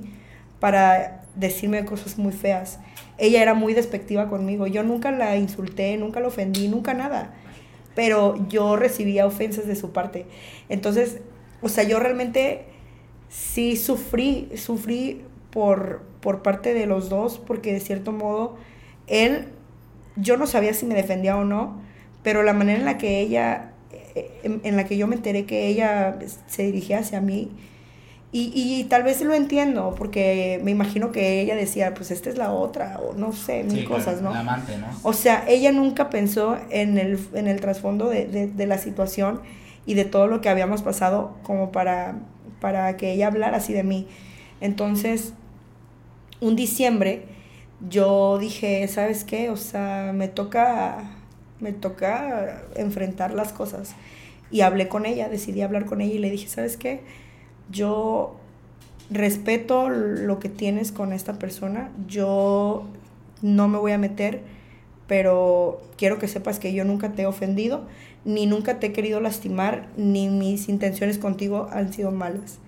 [0.61, 2.79] para decirme cosas muy feas.
[3.17, 4.67] Ella era muy despectiva conmigo.
[4.67, 7.33] Yo nunca la insulté, nunca la ofendí, nunca nada.
[7.95, 10.25] Pero yo recibía ofensas de su parte.
[10.69, 11.19] Entonces,
[11.61, 12.65] o sea, yo realmente
[13.29, 15.21] sí sufrí, sufrí
[15.51, 18.57] por, por parte de los dos, porque de cierto modo,
[19.07, 19.45] él,
[20.15, 21.81] yo no sabía si me defendía o no,
[22.23, 25.45] pero la manera en la que ella, eh, en, en la que yo me enteré
[25.45, 27.51] que ella se dirigía hacia mí,
[28.31, 32.37] y, y tal vez lo entiendo, porque me imagino que ella decía, pues esta es
[32.37, 34.31] la otra, o no sé, mil Sí, cosas, ¿no?
[34.33, 34.87] La amante, ¿no?
[35.03, 39.41] O sea, ella nunca pensó en el, en el trasfondo de, de- de la situación
[39.85, 42.19] y de todo lo que habíamos pasado como para,
[42.59, 44.07] para que ella hablara así de mí.
[44.59, 45.33] Entonces,
[46.39, 47.23] un diciembre,
[47.89, 49.49] yo dije, ¿sabes qué?
[49.49, 51.11] O sea, me toca,
[51.59, 53.95] me toca enfrentar las cosas.
[54.51, 57.01] Y hablé con ella, decidí hablar con ella y le dije, ¿sabes qué?
[57.71, 58.35] Yo
[59.09, 62.85] respeto lo que tienes con esta persona, yo
[63.41, 64.41] no me voy a meter,
[65.07, 67.85] pero quiero que sepas que yo nunca te he ofendido,
[68.25, 72.59] ni nunca te he querido lastimar, ni mis intenciones contigo han sido malas.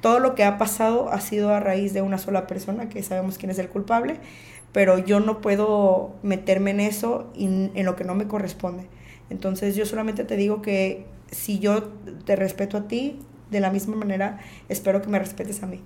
[0.00, 3.38] Todo lo que ha pasado ha sido a raíz de una sola persona, que sabemos
[3.38, 4.16] quién es el culpable,
[4.72, 8.86] pero yo no puedo meterme en eso y en lo que no me corresponde.
[9.28, 11.84] Entonces yo solamente te digo que si yo
[12.24, 13.18] te respeto a ti,
[13.52, 14.38] de la misma manera
[14.68, 15.80] espero que me respetes a mí.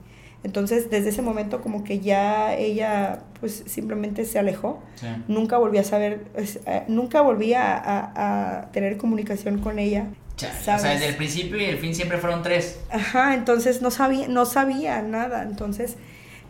[0.44, 4.80] Entonces desde ese momento como que ya ella pues simplemente se alejó.
[4.94, 5.06] Sí.
[5.28, 10.06] Nunca volví a saber, es- eh, nunca volví a, a- a tener comunicación con ella.
[10.36, 10.82] Chale, o ¿sabes?
[10.82, 12.78] sea, desde el principio y el fin siempre fueron tres.
[12.90, 15.42] Ajá, entonces no sabía, no sabía nada.
[15.42, 15.96] Entonces,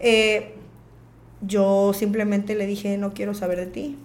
[0.01, 0.55] eh,
[1.41, 3.97] yo simplemente le dije, no quiero saber de ti.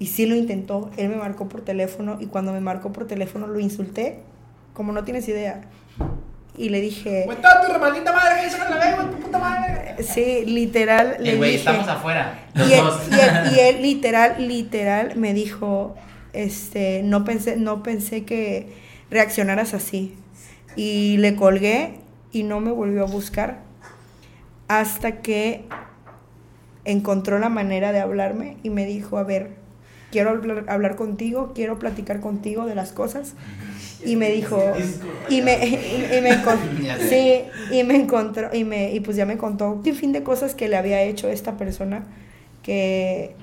[0.00, 0.90] Y sí lo intentó.
[0.96, 4.18] Él me marcó por teléfono y cuando me marcó por teléfono lo insulté,
[4.74, 5.62] como no tienes idea.
[6.58, 9.94] Y le dije, tu maldita madre, que la tu puta madre.
[10.02, 11.60] sí, literal, le Eh, güey, dije.
[11.60, 12.46] estamos afuera.
[12.54, 13.00] Los Y él, dos.
[13.10, 15.94] y él- y él literal, literal me dijo,
[16.32, 18.72] este, no pensé, no pensé que
[19.10, 20.16] reaccionaras así.
[20.74, 22.00] Y le colgué
[22.32, 23.60] y no me volvió a buscar
[24.66, 25.64] hasta que
[26.84, 29.50] encontró la manera de hablarme y me dijo, a ver,
[30.10, 33.34] quiero hablar, hablar contigo, quiero platicar contigo de las cosas.
[34.04, 34.74] Y me dijo,
[35.28, 37.08] y me, y, y me encon- Ya sé.
[37.68, 40.54] sí, y me encontró, y me, y pues ya me contó un fin de cosas
[40.54, 42.04] que le había hecho esta persona,
[42.62, 43.34] que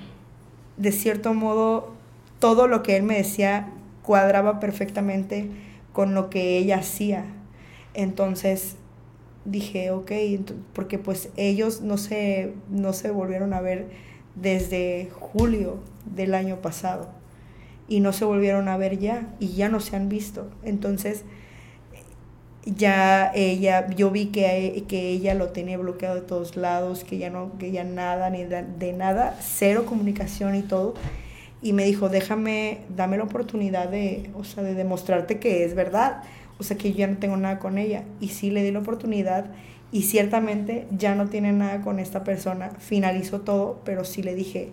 [0.76, 1.92] de cierto modo
[2.38, 3.70] todo lo que él me decía
[4.02, 5.48] cuadraba perfectamente
[5.92, 7.24] con lo que ella hacía.
[7.94, 8.76] Entonces
[9.44, 10.12] dije, ok,
[10.72, 13.88] porque pues ellos no se, no se volvieron a ver
[14.34, 15.78] desde julio
[16.14, 17.08] del año pasado
[17.88, 20.48] y no se volvieron a ver ya y ya no se han visto.
[20.64, 21.24] Entonces
[22.64, 27.30] ya ella, yo vi que, que ella lo tenía bloqueado de todos lados, que ya
[27.30, 30.94] no, que ya nada, ni de, nada, cero comunicación y todo.
[31.62, 36.22] Y me dijo, déjame, dame la oportunidad de, o sea, de demostrarte que es verdad.
[36.58, 38.04] O sea, que yo ya no tengo nada con ella.
[38.20, 39.46] Y sí le di la oportunidad
[39.92, 42.70] y ciertamente ya no tiene nada con esta persona.
[42.78, 44.72] Finalizó todo, pero sí le dije,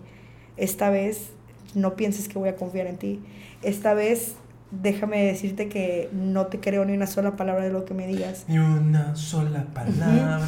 [0.57, 1.31] esta vez
[1.75, 3.19] no pienses que voy a confiar en ti.
[3.61, 4.35] Esta vez
[4.81, 8.45] déjame decirte que no te creo ni una sola palabra de lo que me digas.
[8.47, 10.47] Ni una sola palabra.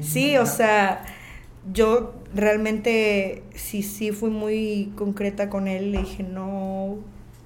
[0.00, 1.04] Sí, o sea,
[1.72, 5.92] yo realmente sí, sí fui muy concreta con él.
[5.92, 6.96] Le dije, no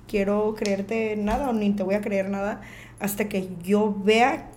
[0.07, 2.63] quiero creerte nada o ni te voy a creer nada
[2.99, 4.51] hasta que yo vea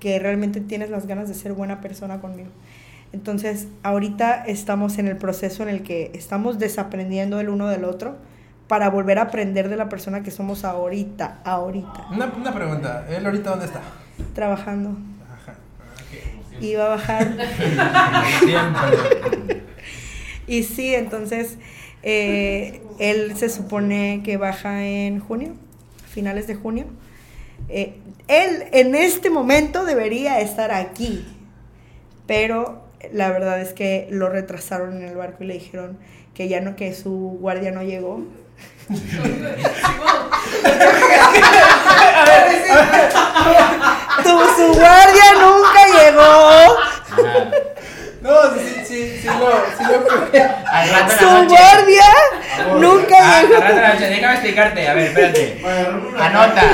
[0.00, 2.50] que realmente tienes las ganas de ser buena persona conmigo.
[3.14, 8.16] Entonces, ahorita estamos en el proceso en el que estamos desaprendiendo el uno del otro
[8.66, 13.24] para volver a aprender de la persona que somos ahorita, ahorita, Una, una pregunta, ¿él
[13.24, 13.82] ahorita dónde está?
[14.34, 14.96] trabajando.
[15.32, 15.54] Ajá.
[16.76, 17.36] Va a bajar.
[20.48, 21.56] Y sí, entonces
[22.02, 25.52] eh, él se supone que baja en junio,
[26.10, 26.86] finales de junio.
[27.68, 27.94] Eh,
[28.28, 31.24] él en este momento debería estar aquí,
[32.26, 35.98] pero la verdad es que lo retrasaron en el barco y le dijeron
[36.34, 38.20] que ya no, que su guardia no llegó.
[44.22, 46.22] Tu, su guardia nunca llegó.
[46.22, 46.78] Ajá.
[48.22, 49.32] No, sí, sí, sí, lo,
[49.76, 49.96] sí lo
[50.70, 52.08] Al rato en Su guardia
[52.80, 53.62] nunca Ah, al llegó.
[53.62, 54.06] en la noche.
[54.08, 54.88] Déjame explicarte.
[54.88, 55.42] A ver, espérate.
[56.18, 56.62] Anota.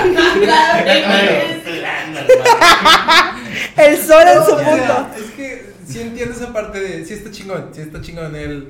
[3.77, 5.09] El sol en su punto.
[5.17, 7.05] Es que sí entiendo esa parte de.
[7.05, 8.69] Sí está chingón, sí está chingón él.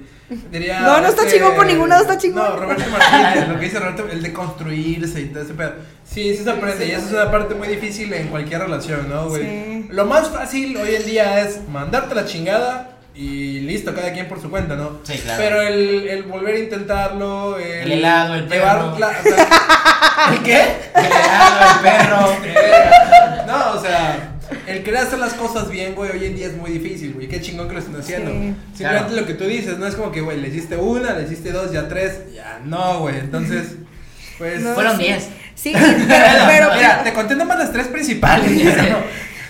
[0.51, 0.81] Diría.
[0.81, 2.43] No, no está que- chingón por ningún lado, está chingón.
[2.45, 5.73] No, Roberto Martínez, lo que dice Roberto, el de construirse y todo ese pedo.
[6.05, 6.87] Sí, sí se aprende.
[6.87, 9.43] Y eso es una parte muy difícil en cualquier relación, ¿no, güey?
[9.43, 9.87] Sí.
[9.91, 12.87] Lo más fácil hoy en día es mandarte la chingada.
[13.13, 15.01] Y listo, cada quien por su cuenta, ¿no?
[15.03, 15.43] Sí, claro.
[15.43, 18.99] Pero el, el volver a intentarlo, el, El helado, el llevar perro.
[19.01, 20.63] la- o sea, ¿El qué?
[20.95, 23.47] El helado, el perro.
[23.47, 24.35] No, o sea,
[24.67, 27.29] el querer hacer las cosas bien, güey, hoy en día es muy difícil, güey.
[27.29, 28.31] Qué chingón que lo están haciendo.
[28.31, 28.37] Sí.
[28.77, 29.11] Simplemente Claro.
[29.21, 31.73] lo que tú dices, no es como que, güey, le hiciste una, le hiciste dos,
[31.73, 33.19] ya tres, ya no, güey.
[33.19, 33.75] Entonces,
[34.39, 34.61] pues.
[34.61, 35.05] No, Fueron sí.
[35.05, 35.29] 10.
[35.55, 35.73] Sí,
[36.09, 38.51] pero, pero- Mira, te conté nomás las tres principales.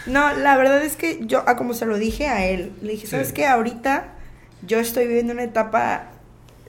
[0.07, 3.07] No, la verdad es que yo, ah, como se lo dije a él, le dije,
[3.07, 3.11] Sí.
[3.12, 3.46] ¿sabes qué?
[3.46, 4.09] Ahorita
[4.66, 6.05] yo estoy viviendo una etapa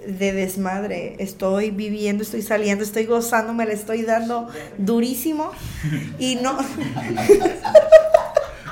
[0.06, 1.16] de desmadre.
[1.20, 4.48] Estoy viviendo, estoy saliendo, estoy gozando, me la estoy dando
[4.78, 5.52] durísimo.
[6.20, 6.58] Y no.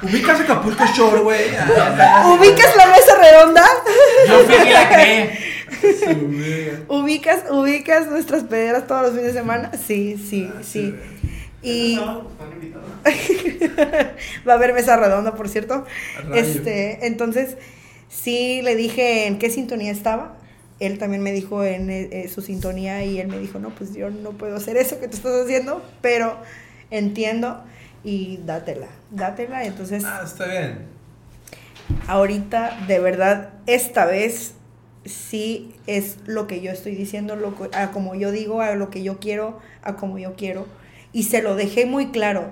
[0.01, 1.41] Ubicas Acapulco Shore, güey.
[1.57, 3.65] Ah, ¿Ubicas la mesa redonda?
[4.27, 4.89] Yo fui que la.
[6.87, 9.71] ¿Ubicas, ubicas nuestras pederas todos los fines de semana?
[9.85, 10.95] Sí, sí, sí.
[11.61, 12.89] Y Están invitados.
[14.47, 15.85] va a haber mesa redonda, por cierto.
[16.33, 17.57] Este, entonces,
[18.07, 20.38] sí le dije en qué sintonía estaba.
[20.79, 23.93] Él también me dijo en eh, eh, su sintonía y él me dijo, no, pues
[23.93, 26.37] yo no puedo hacer eso que tú estás haciendo, pero
[26.89, 27.61] entiendo
[28.03, 29.65] y dátela, dátela.
[29.65, 30.85] Entonces, Ah, está bien.
[32.07, 34.53] ahorita, de verdad, esta vez
[35.05, 39.03] sí es lo que yo estoy diciendo, lo a como yo digo, a lo que
[39.03, 40.65] yo quiero, a como yo quiero.
[41.11, 42.51] Y se lo dejé muy claro.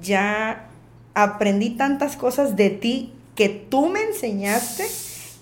[0.00, 0.68] Ya
[1.14, 4.84] aprendí tantas cosas de ti que tú me enseñaste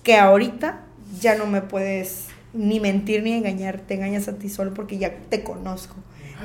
[0.03, 0.81] que ahorita
[1.19, 3.79] ya no me puedes ni mentir ni engañar.
[3.79, 5.95] Te engañas a ti solo porque ya te conozco.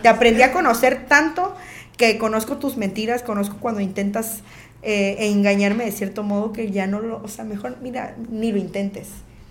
[0.03, 1.55] Te aprendí a conocer tanto
[1.97, 4.41] que conozco tus mentiras, conozco cuando intentas
[4.83, 8.59] eh, engañarme de cierto modo que ya no lo, o sea, mejor, mira, ni lo
[8.59, 9.09] intentes,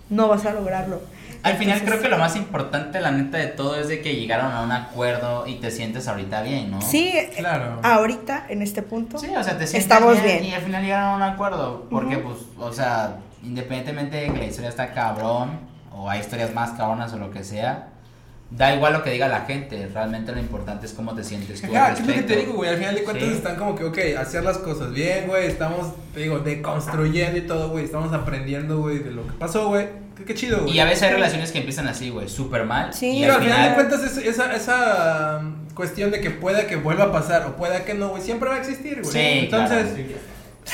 [0.08, 1.02] no vas a lograrlo.
[1.42, 4.16] Al final Entonces, creo que lo más importante, la neta de todo, es de que
[4.16, 6.80] llegaron a un acuerdo y te sientes ahorita bien, ¿no?
[6.80, 7.78] Sí, Claro.
[7.82, 10.44] ahorita, en este punto, Sí, o sea, te sientes Estamos bien, bien.
[10.46, 11.86] y al final llegaron a un acuerdo.
[11.90, 12.30] Porque, Ujú.
[12.30, 15.60] pues, o sea, independientemente de que la historia está cabrón,
[15.92, 17.88] o hay historias más cabronas o lo que sea,
[18.50, 19.88] da igual lo que diga la gente.
[19.92, 21.66] Realmente lo importante es cómo te sientes tú.
[21.70, 22.70] al Ajá, ¿qué es lo que te digo, güey?
[22.70, 23.34] Al final de cuentas Sí.
[23.34, 25.46] están como que, ok, hacer las cosas bien, güey.
[25.46, 27.84] Estamos, te digo, deconstruyendo y todo, güey.
[27.84, 29.86] Estamos aprendiendo, güey, de lo que pasó, güey.
[30.16, 30.76] Qué, qué chido, güey.
[30.76, 32.92] Y a veces hay relaciones que empiezan así, güey, súper mal.
[32.94, 33.18] Sí.
[33.18, 36.66] y Pero al al final de cuentas, es- esa, esa um, cuestión de que pueda
[36.66, 39.12] que vuelva a pasar o pueda que no, güey, siempre va a existir, güey.
[39.12, 39.96] Sí, Entonces, claro.
[39.96, 40.16] sí,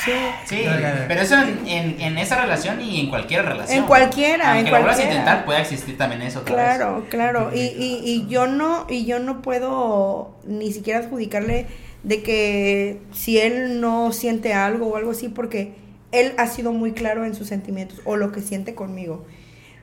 [0.03, 0.65] Sí,
[1.07, 3.79] pero eso en, en, en esa relación y en cualquier relación.
[3.79, 6.75] En cualquiera, Aunque en lo vuelvas a intentar, puede existir también eso otra vez.
[6.75, 7.51] Claro, claro.
[7.53, 11.67] Y, y, y yo no, y yo no puedo ni siquiera adjudicarle
[12.03, 15.73] de que si él no siente algo o algo así, porque
[16.11, 19.25] él ha sido muy claro en sus sentimientos o lo que siente conmigo.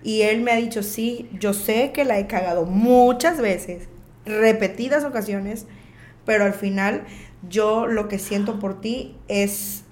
[0.05, 3.89] Y él me ha dicho, sí, yo sé que la he cagado muchas veces,
[4.25, 5.67] repetidas ocasiones,
[6.25, 7.05] pero al final
[7.49, 9.85] yo lo que siento por ti es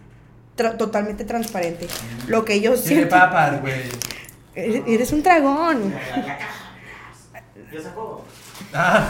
[0.61, 1.87] tra- totalmente transparente.
[2.29, 3.09] Lo que yo tiene siento...
[3.17, 3.81] papas, güey.
[4.55, 5.95] Eres eres un dragón.
[7.73, 8.25] ¿Ya sacó?
[8.75, 9.09] Ah.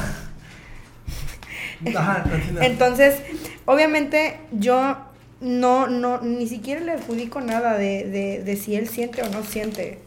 [2.61, 3.17] Entonces,
[3.65, 4.99] obviamente yo
[5.41, 9.43] no, no, ni siquiera le adjudico nada de, de, de si él siente o no
[9.43, 10.01] siente.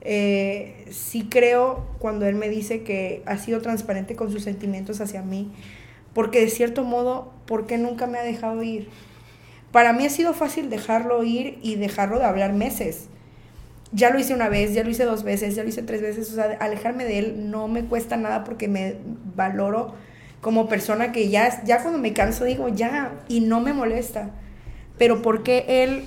[0.00, 5.22] Eh, sí creo cuando él me dice que ha sido transparente con sus sentimientos hacia
[5.22, 5.50] mí,
[6.14, 8.88] porque de cierto modo, ¿por qué nunca me ha dejado ir?
[9.72, 13.08] Para mí ha sido fácil dejarlo ir y dejarlo de hablar meses.
[13.92, 16.30] Ya lo hice una vez, ya lo hice dos veces, ya lo hice tres veces.
[16.30, 18.96] O sea, alejarme de él no me cuesta nada porque me
[19.34, 19.94] valoro
[20.40, 24.30] como persona que ya, ya cuando me canso digo ya y no me molesta.
[24.96, 26.04] Pero ¿por qué él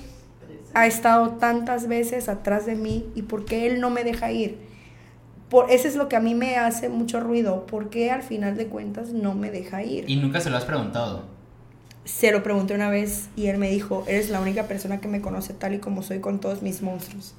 [0.74, 4.58] ha estado tantas veces atrás de mí y por qué él no me deja ir?
[5.48, 7.66] Por, eso es lo que a mí me hace mucho ruido.
[7.66, 10.08] ¿Por qué al final de cuentas no me deja ir?
[10.08, 11.24] Y nunca se lo has preguntado.
[12.04, 15.20] Se lo pregunté una vez y él me dijo, eres la única persona que me
[15.20, 17.34] conoce tal y como soy con todos mis monstruos.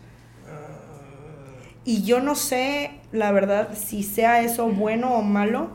[1.85, 5.69] Y yo no sé, la verdad, si sea eso bueno o malo.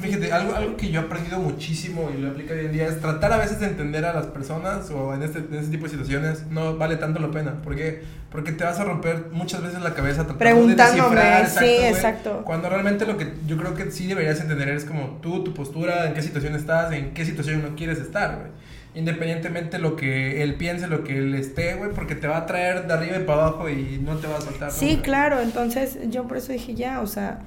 [0.00, 3.00] Fíjate, algo, algo que yo he aprendido muchísimo y lo aplico hoy en día es
[3.00, 5.90] tratar a veces de entender a las personas o en este, en este tipo de
[5.90, 7.62] situaciones no vale tanto la pena.
[7.62, 8.02] ¿Por qué?
[8.30, 11.86] Porque te vas a romper muchas veces la cabeza tratando Preguntándome, de descifrar, sí, güey,
[11.86, 12.42] exacto.
[12.44, 16.06] Cuando realmente lo que yo creo que sí deberías entender es como tú, tu postura,
[16.06, 18.50] en qué situación estás, en qué situación no quieres estar, güey.
[18.94, 22.86] Independientemente lo que él piense, lo que él esté, güey, porque te va a traer
[22.86, 24.70] de arriba y para abajo y no te va a soltar.
[24.70, 27.40] Sí, claro, entonces yo por eso dije ya, o sea,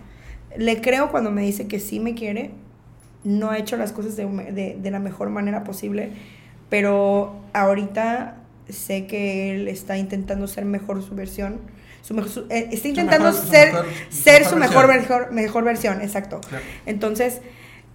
[0.58, 2.52] le creo cuando me dice que sí me quiere,
[3.24, 6.12] no ha hecho las cosas de, de- de la mejor manera posible,
[6.70, 8.38] pero ahorita
[8.70, 11.60] sé que él está intentando ser mejor su versión,
[12.02, 15.18] su mejor, su- eh, está intentando mejor- su ser, mejor- ser su mejor, versión.
[15.20, 16.42] mejor, mejor versión, exacto.
[16.48, 16.64] Claro.
[16.86, 17.42] Entonces,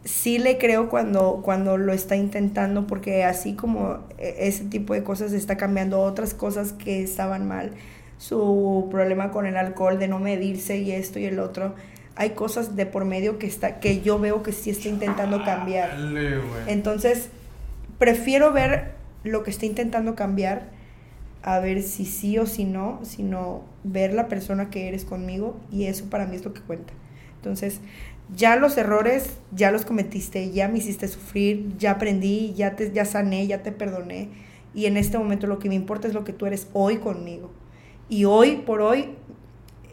[0.05, 5.03] sí le creo cuando, cuando lo está intentando, porque así como e- ese tipo de
[5.05, 7.73] cosas está cambiando otras cosas que estaban mal,
[8.19, 11.75] su problema con el alcohol, de no medirse y esto y el otro,
[12.21, 15.97] hay cosas de por medio que, está, que yo veo que sí está intentando cambiar.
[16.67, 17.31] Entonces,
[17.99, 18.93] prefiero ver
[19.25, 20.69] lo que esté intentando cambiar
[21.43, 25.87] a ver si sí o si no, sino ver la persona que eres conmigo y
[25.87, 26.93] eso para mí es lo que cuenta.
[27.37, 27.81] Entonces,
[28.37, 33.07] ya los errores ya los cometiste, ya me hiciste sufrir, ya aprendí, ya te ya
[33.07, 34.29] sané, ya te perdoné
[34.75, 37.51] y en este momento lo que me importa es lo que tú eres hoy conmigo.
[38.11, 39.15] Y hoy por hoy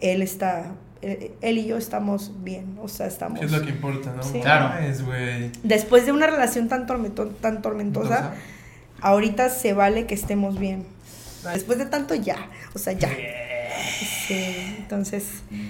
[0.02, 4.14] él está él, y yo estamos bien, o sea, estamos ¿Qué es lo que importa,
[4.16, 4.24] no?
[4.24, 4.40] Sí.
[4.42, 4.78] Claro.
[4.80, 5.04] Es,
[5.64, 8.40] después de una relación tan tormento- tan tormentosa, Entonces,
[9.02, 10.86] ahorita se vale que estemos bien.
[11.54, 12.38] Después de tanto ya,
[12.74, 13.10] o sea, ya.
[14.28, 15.26] Sí, entonces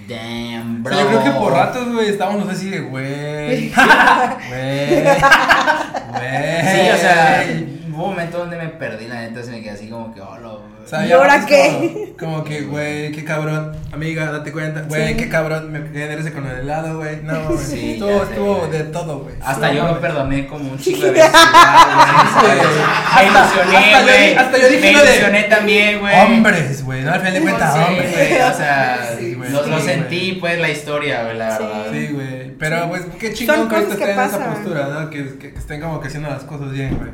[0.08, 0.98] Damn, bro.
[0.98, 3.70] yo creo que por ratos, güey, estábamos así de, güey.
[4.48, 5.02] Güey.
[5.02, 5.04] Güey.
[6.08, 7.44] Sí, o sea,
[7.98, 10.38] hubo un momento donde me perdí, la neta, se me quedé así como que, oh,
[10.38, 12.14] lo- O sea, ¿Y ahora qué?
[12.18, 13.76] Como, como que, güey, qué cabrón.
[13.92, 14.82] Amiga, date cuenta.
[14.88, 15.16] Güey, Sí.
[15.16, 15.70] qué cabrón.
[15.70, 17.20] Me quedé en ese con el helado, güey.
[17.24, 17.58] No, güey.
[17.58, 18.70] Sí, estuvo, estuvo güey.
[18.70, 19.34] de todo, güey.
[19.42, 20.00] Hasta Sí, yo me güey.
[20.00, 21.30] perdoné como un chico de veces.
[21.30, 22.58] güey.
[23.18, 24.28] Me ilusioné, hasta yo güey.
[24.30, 26.14] di- hasta yo dije Me lo de- ilusioné también, güey.
[26.22, 27.02] Hombres, güey.
[27.02, 28.12] No, al final de cuentas, Sí, hombres.
[28.12, 31.62] güey, o sea, Sí, güey, lo, lo sentí, pues, la historia, güey, la Sí.
[31.64, 31.84] verdad.
[31.92, 32.56] Sí, güey.
[32.58, 32.82] Pero, Sí.
[32.88, 35.10] pues, qué chingón que estén en esa postura, ¿no?
[35.10, 37.10] Que, que, que estén como que haciendo las cosas bien, güey.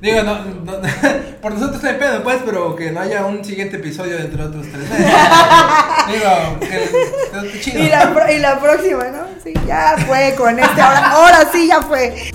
[0.00, 0.72] Digo, no, no,
[1.42, 4.48] por nosotros no hay pedo, pues, pero que no haya un siguiente episodio dentro de
[4.48, 5.06] otros tres meses.
[6.08, 7.78] Digo, que, que chido.
[7.82, 9.24] y la, pro- y la próxima, ¿no?
[9.42, 12.30] Sí, ya fue con este ahora, ahora sí ya fue.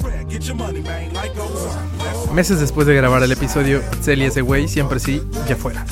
[2.33, 5.85] Meses después de grabar el episodio, y ese güey siempre sí, ya fuera.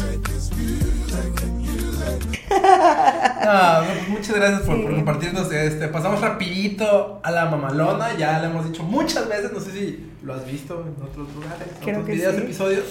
[3.46, 4.82] No, pues, muchas gracias por, Sí.
[4.84, 5.88] por compartirnos este.
[5.88, 10.34] Pasamos rapidito a la mamalona, ya lo hemos dicho muchas veces, no sé si lo
[10.34, 12.42] has visto en otros lugares, en otros que videos, sí.
[12.42, 12.84] episodios.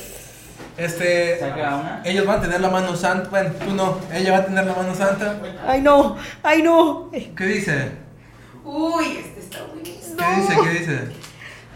[0.76, 2.02] Este, una.
[2.04, 4.74] ellos van a tener la mano santa, bueno, tú no, ella va a tener la
[4.74, 5.36] mano santa.
[5.66, 7.10] Ay, no, ay, no.
[7.10, 7.92] ¿Qué dice?
[8.64, 10.16] Uy, este está buenísimo.
[10.16, 10.56] ¿Qué dice?
[10.62, 10.98] ¿Qué dice?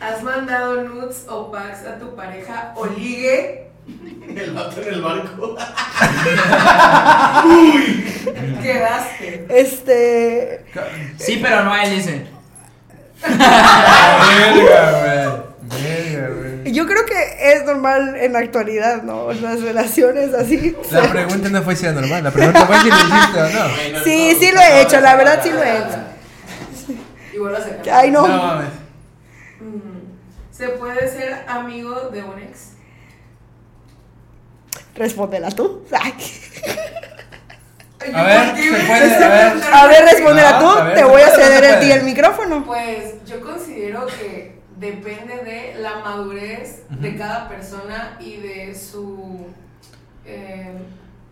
[0.01, 3.64] ¿Has mandado nudes o packs a tu pareja o ligue?
[4.37, 5.57] El vato en el barco.
[8.63, 9.47] Quedaste.
[9.49, 10.65] Este.
[11.19, 12.27] Sí, pero no a él, dice.
[13.23, 15.19] Verga, güey.
[15.83, 16.73] Verga, güey.
[16.73, 19.33] Yo creo que es normal en la actualidad, ¿no?
[19.33, 20.75] Las relaciones así.
[20.91, 23.69] La pregunta no fue si era normal, la pregunta fue si lo hiciste o no.
[24.05, 25.99] Sí, sí lo he hecho, la verdad sí lo he hecho.
[27.39, 27.89] Vuelvo a sacar.
[27.93, 28.27] Ay, no.
[28.27, 28.69] No mames.
[29.61, 30.05] Mm.
[30.51, 32.74] ¿Se puede ser amigo de un ex?
[34.95, 35.85] Respóndela tú.
[38.13, 39.63] A ver, ¿Por qué se me puede, a ver.
[39.73, 40.69] A ver, respóndela tú.
[40.69, 42.65] a ver, Te voy a ceder a ti el micrófono.
[42.65, 49.47] Pues yo considero que depende de la madurez de cada persona y de su,
[50.27, 50.77] eh,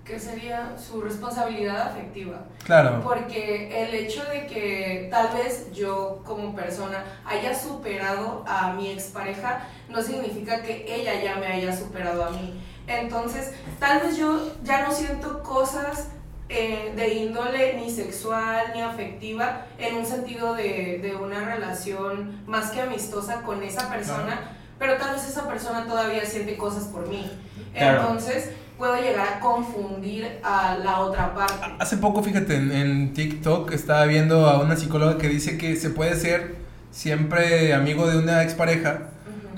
[0.05, 0.73] ¿qué sería?
[0.79, 2.45] Su responsabilidad afectiva.
[2.65, 3.01] Claro.
[3.03, 9.67] Porque el hecho de que tal vez yo como persona haya superado a mi expareja
[9.91, 12.59] no significa que ella ya me haya superado a mí.
[12.87, 16.09] Entonces, tal vez yo ya no siento cosas
[16.49, 22.71] eh, de índole ni sexual ni afectiva en un sentido de, de una relación más
[22.71, 27.31] que amistosa con esa persona, pero tal vez esa persona todavía siente cosas por mí.
[27.73, 28.01] Claro.
[28.01, 31.55] Entonces, puedo llegar a confundir a la otra parte.
[31.79, 35.91] Hace poco, fíjate, en, en TikTok estaba viendo a una psicóloga que dice que se
[35.91, 36.57] puede ser
[36.91, 39.12] siempre amigo de una expareja,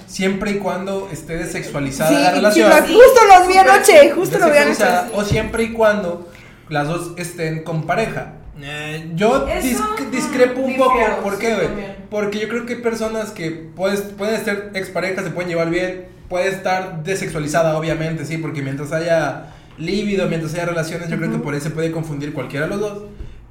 [0.06, 2.70] siempre y cuando esté desexualizada Sí, la relación.
[2.72, 4.68] justo lo vi anoche, justo lo vi anoche.
[4.70, 6.28] desexualizada, O siempre y cuando
[6.68, 8.34] las dos estén con pareja.
[8.62, 10.98] Eh, yo dis- discrepo un poco.
[11.22, 11.68] ¿Por qué, güey?
[12.10, 16.06] Porque yo creo que hay personas que puedes, pueden ser exparejas, se pueden llevar bien,
[16.28, 19.46] puede estar desexualizada, obviamente, sí, porque mientras haya
[19.76, 22.80] líbido, mientras haya relaciones, yo creo que por ahí se puede confundir cualquiera de los
[22.80, 23.02] dos.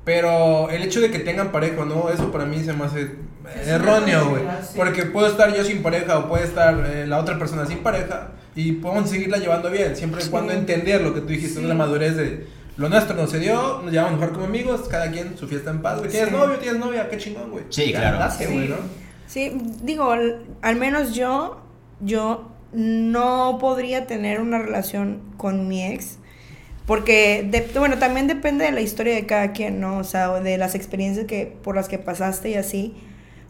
[0.05, 3.11] Pero el hecho de que tengan pareja o no, eso para mí se me hace
[3.65, 4.43] erróneo, güey.
[4.61, 4.73] sí.
[4.75, 8.31] Porque puedo estar yo sin pareja o puede estar eh, la otra persona sin pareja
[8.55, 11.65] y podemos seguirla llevando bien, siempre y cuando entender lo que tú dijiste, Sí.
[11.65, 15.37] la madurez de lo nuestro no se dio, nos llevamos mejor como amigos, cada quien
[15.37, 16.09] su fiesta en paz, güey.
[16.11, 16.35] ¿Tienes Sí.
[16.35, 16.57] novio?
[16.57, 17.07] ¿Tienes novia?
[17.09, 17.63] Qué chingón, güey.
[17.69, 18.17] Sí, claro.
[18.51, 18.75] güey, ¿no?
[19.27, 21.61] Sí, digo, al, al menos yo,
[22.01, 26.17] yo no podría tener una relación con mi ex.
[26.85, 29.97] Porque, de- bueno, también depende de la historia de cada quien, ¿no?
[29.97, 32.93] O sea, de las experiencias que, por las que pasaste y así.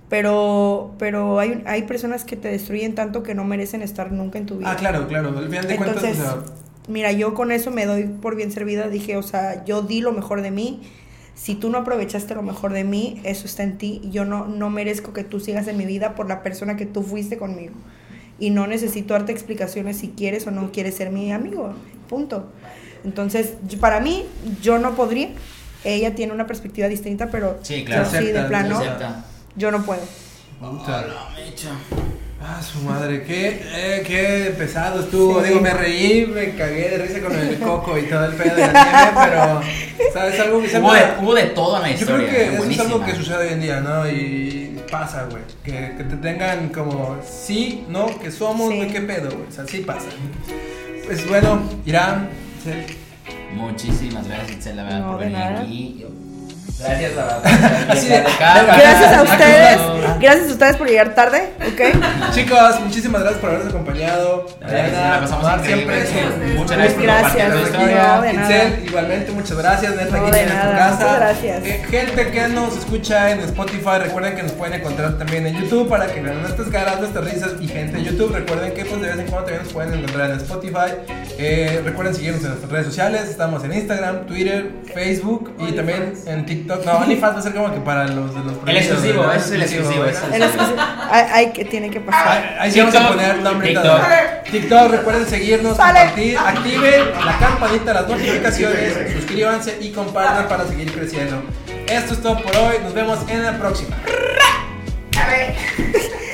[0.10, 4.46] Pero, pero hay, hay personas que te destruyen tanto que no merecen estar nunca en
[4.46, 4.72] tu vida.
[4.72, 5.30] Ah, claro, claro.
[5.36, 6.54] Al final de cuentas, Entonces, o sea,
[6.88, 8.90] mira, yo con eso me doy por bien servida.
[8.90, 10.82] Dije, o sea, yo di lo mejor de mí.
[11.34, 14.02] Si tú no aprovechaste lo mejor de mí, eso está en ti.
[14.12, 17.02] Yo no, no merezco que tú sigas en mi vida por la persona que tú
[17.02, 17.74] fuiste conmigo.
[18.38, 21.74] Y no necesito darte explicaciones si quieres o no quieres ser mi amigo.
[22.08, 22.52] Punto.
[23.04, 24.26] Entonces, yo- para mí,
[24.62, 25.30] yo no podría.
[25.84, 28.04] Ella tiene una perspectiva distinta, pero Sí, claro.
[28.06, 29.26] yo sí, de Acepta, plano, Acepta.
[29.56, 30.02] yo no puedo.
[30.60, 31.06] puta.
[31.36, 31.70] mecha.
[32.46, 35.42] Ah, su madre, qué, eh, qué pesado estuvo.
[35.42, 38.68] Digo, me reí, me cagué de risa con el coco y todo el pedo de
[38.68, 40.40] la nieve, pero, ¿sabes?
[40.42, 42.28] Algo que Hubo de, hubo de todo en la Yo historia.
[42.30, 44.10] creo que eso es algo que sucede hoy en día, ¿no?
[44.10, 45.44] Y pasa, güey.
[45.64, 48.76] Que, que te tengan como, sí, no, que somos, Sí.
[48.78, 49.48] güey, qué pedo, güey.
[49.48, 50.08] O sea, sí pasa.
[51.06, 52.30] Pues bueno, Irán,
[53.56, 55.62] Muchísimas gracias, Itzel, la verdad, No, por venir nada.
[55.62, 56.06] aquí.
[56.84, 57.16] Gracias,
[58.10, 59.78] de- a ustedes.
[60.20, 62.34] Gracias a ustedes por llegar tarde, ¿ok?
[62.34, 64.46] Chicos, muchísimas gracias por habernos acompañado.
[64.62, 66.04] Pasamos siempre.
[66.58, 67.50] Muchas gracias por Gracias.
[67.72, 68.68] No, de nada.
[68.86, 69.96] Igualmente, muchas gracias.
[69.96, 70.96] Neta, No, aquí tienes tu casa.
[71.00, 71.66] muchas gracias.
[71.66, 75.90] Eh, gente que nos escucha en Spotify, recuerden que nos pueden encontrar también en YouTube
[75.90, 77.52] para que vean nuestras caras, nuestras risas.
[77.60, 80.32] Y gente de YouTube, recuerden que pues, de vez en cuando también nos pueden encontrar
[80.32, 80.94] en Spotify.
[81.38, 83.30] Eh, recuerden seguirnos en nuestras redes sociales.
[83.30, 86.73] Estamos en Instagram, Twitter, Facebook y también en TikTok.
[86.86, 89.36] No, OnlyFans va a ser como que para los de los El exclusivo, ¿verdad?
[89.38, 90.52] es el exclusivo, es el las-
[91.12, 92.56] hay, hay que tiene que pasar.
[92.60, 94.02] Ahí- sí vamos a poner nombre y TikTok.
[94.52, 96.00] TikTok, recuerden seguirnos, Sale.
[96.00, 101.44] compartir, activen la campanita, las notificaciones, suscríbanse y compartan para seguir creciendo.
[101.88, 103.96] Esto es todo por hoy, nos vemos en la próxima.
[105.22, 105.56] A ver.